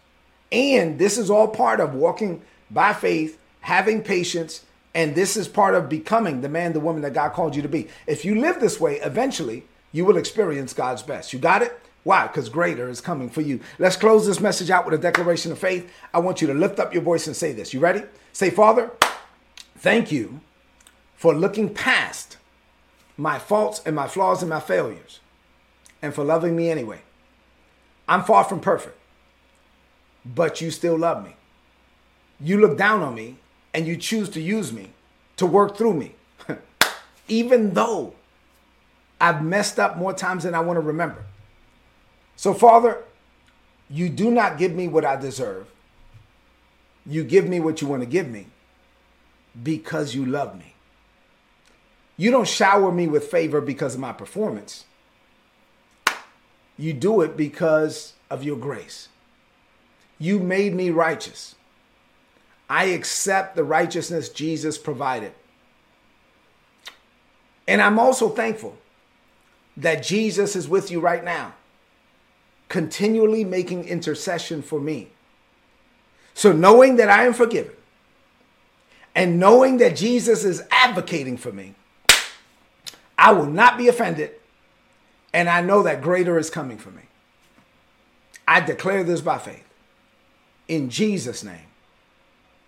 And 0.52 0.98
this 1.00 1.18
is 1.18 1.30
all 1.30 1.48
part 1.48 1.80
of 1.80 1.94
walking 1.94 2.42
by 2.72 2.94
faith, 2.94 3.40
having 3.62 4.02
patience, 4.04 4.66
and 4.94 5.16
this 5.16 5.38
is 5.38 5.48
part 5.48 5.76
of 5.76 5.90
becoming 5.90 6.42
the 6.42 6.50
man, 6.50 6.74
the 6.74 6.80
woman 6.80 7.04
that 7.04 7.14
God 7.14 7.34
called 7.34 7.56
you 7.56 7.62
to 7.62 7.68
be. 7.68 7.88
If 8.08 8.26
you 8.26 8.40
live 8.40 8.60
this 8.60 8.80
way, 8.80 9.00
eventually 9.00 9.64
you 9.92 10.06
will 10.06 10.18
experience 10.18 10.74
God's 10.74 11.04
best. 11.04 11.34
You 11.34 11.40
got 11.40 11.62
it? 11.62 11.80
Why? 12.04 12.28
Because 12.28 12.50
greater 12.50 12.90
is 12.90 13.02
coming 13.02 13.30
for 13.30 13.42
you. 13.42 13.60
Let's 13.78 13.96
close 13.96 14.26
this 14.26 14.40
message 14.40 14.70
out 14.70 14.86
with 14.86 14.94
a 14.94 15.02
declaration 15.02 15.52
of 15.52 15.60
faith. 15.60 15.92
I 16.14 16.20
want 16.20 16.42
you 16.42 16.48
to 16.48 16.54
lift 16.54 16.80
up 16.80 16.94
your 16.94 17.04
voice 17.04 17.28
and 17.28 17.36
say 17.36 17.52
this. 17.52 17.74
You 17.74 17.80
ready? 17.80 18.04
Say, 18.34 18.50
Father, 18.50 18.92
thank 19.78 20.12
you 20.12 20.42
for 21.20 21.36
looking 21.36 21.68
past 21.68 22.38
my 23.18 23.38
faults 23.38 23.82
and 23.86 23.94
my 23.94 24.08
flaws 24.08 24.42
and 24.42 24.50
my 24.50 24.62
failures 24.62 25.20
and 26.02 26.16
for 26.16 26.24
loving 26.24 26.56
me 26.56 26.70
anyway. 26.70 27.02
I'm 28.08 28.24
far 28.24 28.46
from 28.46 28.62
perfect, 28.62 28.98
but 30.26 30.62
you 30.62 30.72
still 30.72 30.98
love 30.98 31.26
me. 31.26 31.36
You 32.40 32.62
look 32.62 32.78
down 32.78 33.02
on 33.02 33.16
me 33.16 33.36
and 33.74 33.86
you 33.86 33.98
choose 33.98 34.30
to 34.30 34.40
use 34.40 34.72
me 34.72 34.92
to 35.36 35.46
work 35.46 35.76
through 35.76 35.96
me. 35.96 36.16
even 37.28 37.74
though 37.74 38.14
I've 39.20 39.44
messed 39.44 39.78
up 39.78 39.98
more 39.98 40.14
times 40.14 40.44
than 40.44 40.56
I 40.56 40.62
want 40.62 40.78
to 40.78 40.82
remember. 40.82 41.26
So, 42.38 42.54
Father, 42.54 43.04
you 43.90 44.08
do 44.08 44.32
not 44.32 44.58
give 44.58 44.74
me 44.74 44.88
what 44.88 45.04
I 45.04 45.18
deserve. 45.18 45.68
You 47.06 47.26
give 47.26 47.46
me 47.46 47.60
what 47.60 47.82
you 47.82 47.90
want 47.90 48.04
to 48.04 48.08
give 48.08 48.30
me 48.30 48.48
because 49.62 50.16
you 50.16 50.26
love 50.26 50.58
me. 50.58 50.76
You 52.20 52.32
don't 52.32 52.50
shower 52.50 52.92
me 52.92 53.08
with 53.08 53.28
favor 53.28 53.62
because 53.62 53.94
of 53.96 54.02
my 54.02 54.12
performance. 54.12 54.84
You 56.78 56.92
do 56.92 57.22
it 57.22 57.38
because 57.38 58.12
of 58.30 58.44
your 58.44 58.58
grace. 58.58 59.08
You 60.18 60.40
made 60.40 60.76
me 60.76 60.90
righteous. 60.90 61.56
I 62.70 62.88
accept 62.88 63.56
the 63.56 63.64
righteousness 63.64 64.28
Jesus 64.28 64.78
provided. 64.78 65.32
And 67.66 67.82
I'm 67.82 67.98
also 67.98 68.28
thankful 68.28 68.78
that 69.78 70.04
Jesus 70.04 70.58
is 70.58 70.68
with 70.68 70.92
you 70.92 71.00
right 71.00 71.24
now, 71.24 71.54
continually 72.68 73.46
making 73.46 73.86
intercession 73.86 74.62
for 74.62 74.82
me. 74.82 75.08
So, 76.34 76.52
knowing 76.52 76.98
that 76.98 77.10
I 77.10 77.24
am 77.24 77.34
forgiven 77.34 77.72
and 79.16 79.40
knowing 79.40 79.78
that 79.78 79.96
Jesus 79.96 80.44
is 80.44 80.62
advocating 80.70 81.38
for 81.38 81.54
me, 81.54 81.76
I 83.20 83.34
will 83.34 83.46
not 83.46 83.78
be 83.78 83.90
offended. 83.90 84.32
And 85.34 85.50
I 85.50 85.62
know 85.62 85.84
that 85.84 86.02
greater 86.02 86.40
is 86.40 86.50
coming 86.50 86.78
for 86.78 86.90
me. 86.90 87.04
I 88.48 88.62
declare 88.62 89.04
this 89.04 89.22
by 89.22 89.38
faith. 89.38 89.66
In 90.68 90.90
Jesus' 90.90 91.44
name, 91.44 91.68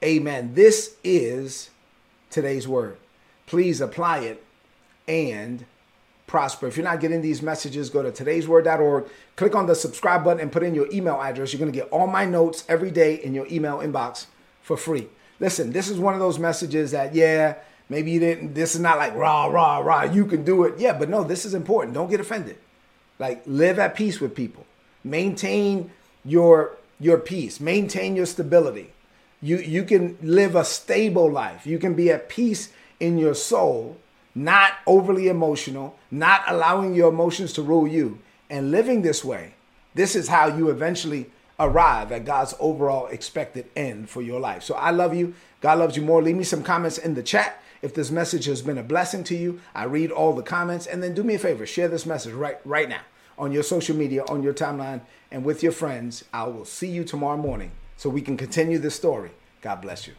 amen. 0.04 0.54
This 0.54 0.96
is 1.04 1.70
today's 2.30 2.68
word. 2.68 2.98
Please 3.48 3.82
apply 3.82 4.20
it 4.20 4.44
and 5.08 5.66
prosper. 6.28 6.68
If 6.68 6.78
you're 6.78 6.84
not 6.84 7.00
getting 7.00 7.22
these 7.22 7.42
messages, 7.42 7.90
go 7.90 8.04
to 8.04 8.12
today'sword.org, 8.12 9.06
click 9.36 9.56
on 9.56 9.66
the 9.66 9.76
subscribe 9.76 10.24
button, 10.24 10.40
and 10.40 10.52
put 10.52 10.64
in 10.64 10.76
your 10.76 10.92
email 10.92 11.20
address. 11.22 11.52
You're 11.52 11.60
going 11.60 11.72
to 11.72 11.78
get 11.78 11.90
all 11.90 12.08
my 12.08 12.26
notes 12.26 12.64
every 12.68 12.92
day 12.92 13.16
in 13.16 13.34
your 13.34 13.48
email 13.52 13.80
inbox 13.80 14.28
for 14.62 14.78
free. 14.78 15.08
Listen, 15.40 15.72
this 15.72 15.90
is 15.90 15.98
one 15.98 16.14
of 16.14 16.20
those 16.20 16.38
messages 16.40 16.92
that, 16.92 17.16
yeah, 17.16 17.56
maybe 17.91 18.10
you 18.10 18.19
didn't, 18.19 18.56
this 18.56 18.73
is 18.73 18.82
not 18.82 18.97
like 18.97 19.13
rah, 19.13 19.45
rah, 19.45 19.77
rah, 19.77 20.04
you 20.04 20.25
can 20.25 20.43
do 20.43 20.63
it. 20.63 20.80
Yeah, 20.80 20.97
but 20.97 21.10
no, 21.10 21.23
this 21.23 21.45
is 21.45 21.54
important. 21.54 21.93
Don't 21.93 22.10
get 22.10 22.19
offended. 22.19 22.58
Like, 23.19 23.43
live 23.45 23.77
at 23.77 23.93
peace 23.93 24.19
with 24.19 24.34
people, 24.34 24.65
maintain 25.04 25.91
your 26.25 26.77
your 26.99 27.17
peace, 27.17 27.60
maintain 27.60 28.15
your 28.15 28.25
stability. 28.25 28.93
You 29.41 29.58
you 29.58 29.84
can 29.84 30.17
live 30.21 30.56
a 30.56 30.65
stable 30.65 31.30
life. 31.30 31.67
You 31.67 31.77
can 31.77 31.93
be 31.93 32.10
at 32.10 32.30
peace 32.30 32.71
in 32.99 33.19
your 33.19 33.36
soul 33.36 33.97
not 34.34 34.73
overly 34.88 35.27
emotional, 35.27 35.97
not 36.10 36.43
allowing 36.47 36.93
your 36.93 37.10
emotions 37.10 37.54
to 37.54 37.62
rule 37.62 37.88
you, 37.88 38.19
and 38.49 38.71
living 38.71 39.01
this 39.01 39.23
way, 39.23 39.54
this 39.93 40.15
is 40.15 40.27
how 40.27 40.47
you 40.47 40.69
eventually 40.69 41.30
arrive 41.60 42.12
at 42.12 42.25
God's 42.25 42.54
overall 42.60 43.08
expected 43.08 43.65
end 43.75 44.10
for 44.10 44.21
your 44.21 44.39
life. 44.39 44.63
So 44.63 44.75
I 44.75 44.91
love 44.91 45.13
you. 45.13 45.36
God 45.60 45.80
loves 45.80 45.95
you 45.95 46.01
more. 46.01 46.21
Leave 46.21 46.36
me 46.36 46.43
some 46.43 46.63
comments 46.63 46.97
in 46.97 47.13
the 47.13 47.23
chat. 47.23 47.61
If 47.82 47.94
this 47.94 48.12
message 48.12 48.46
has 48.46 48.62
been 48.62 48.78
a 48.78 48.84
blessing 48.84 49.24
to 49.26 49.36
you, 49.36 49.60
I 49.74 49.86
read 49.86 50.12
all 50.12 50.34
the 50.34 50.44
comments 50.44 50.86
and 50.86 51.02
then 51.02 51.13
do 51.13 51.24
me 51.24 51.36
a 51.36 51.39
favor, 51.39 51.65
share 51.65 51.88
this 51.88 52.06
message 52.06 52.34
right 52.34 52.60
right 52.65 52.88
now 52.88 53.02
on 53.38 53.52
your 53.52 53.63
social 53.63 53.96
media, 53.96 54.24
on 54.30 54.44
your 54.44 54.54
timeline, 54.54 55.02
and 55.32 55.44
with 55.44 55.63
your 55.63 55.72
friends. 55.72 56.24
I 56.32 56.44
will 56.44 56.65
see 56.65 56.89
you 56.89 57.04
tomorrow 57.04 57.38
morning 57.38 57.72
so 57.98 58.10
we 58.10 58.22
can 58.22 58.38
continue 58.38 58.78
this 58.78 58.96
story. 58.96 59.32
God 59.62 59.82
bless 59.82 60.08
you. 60.08 60.13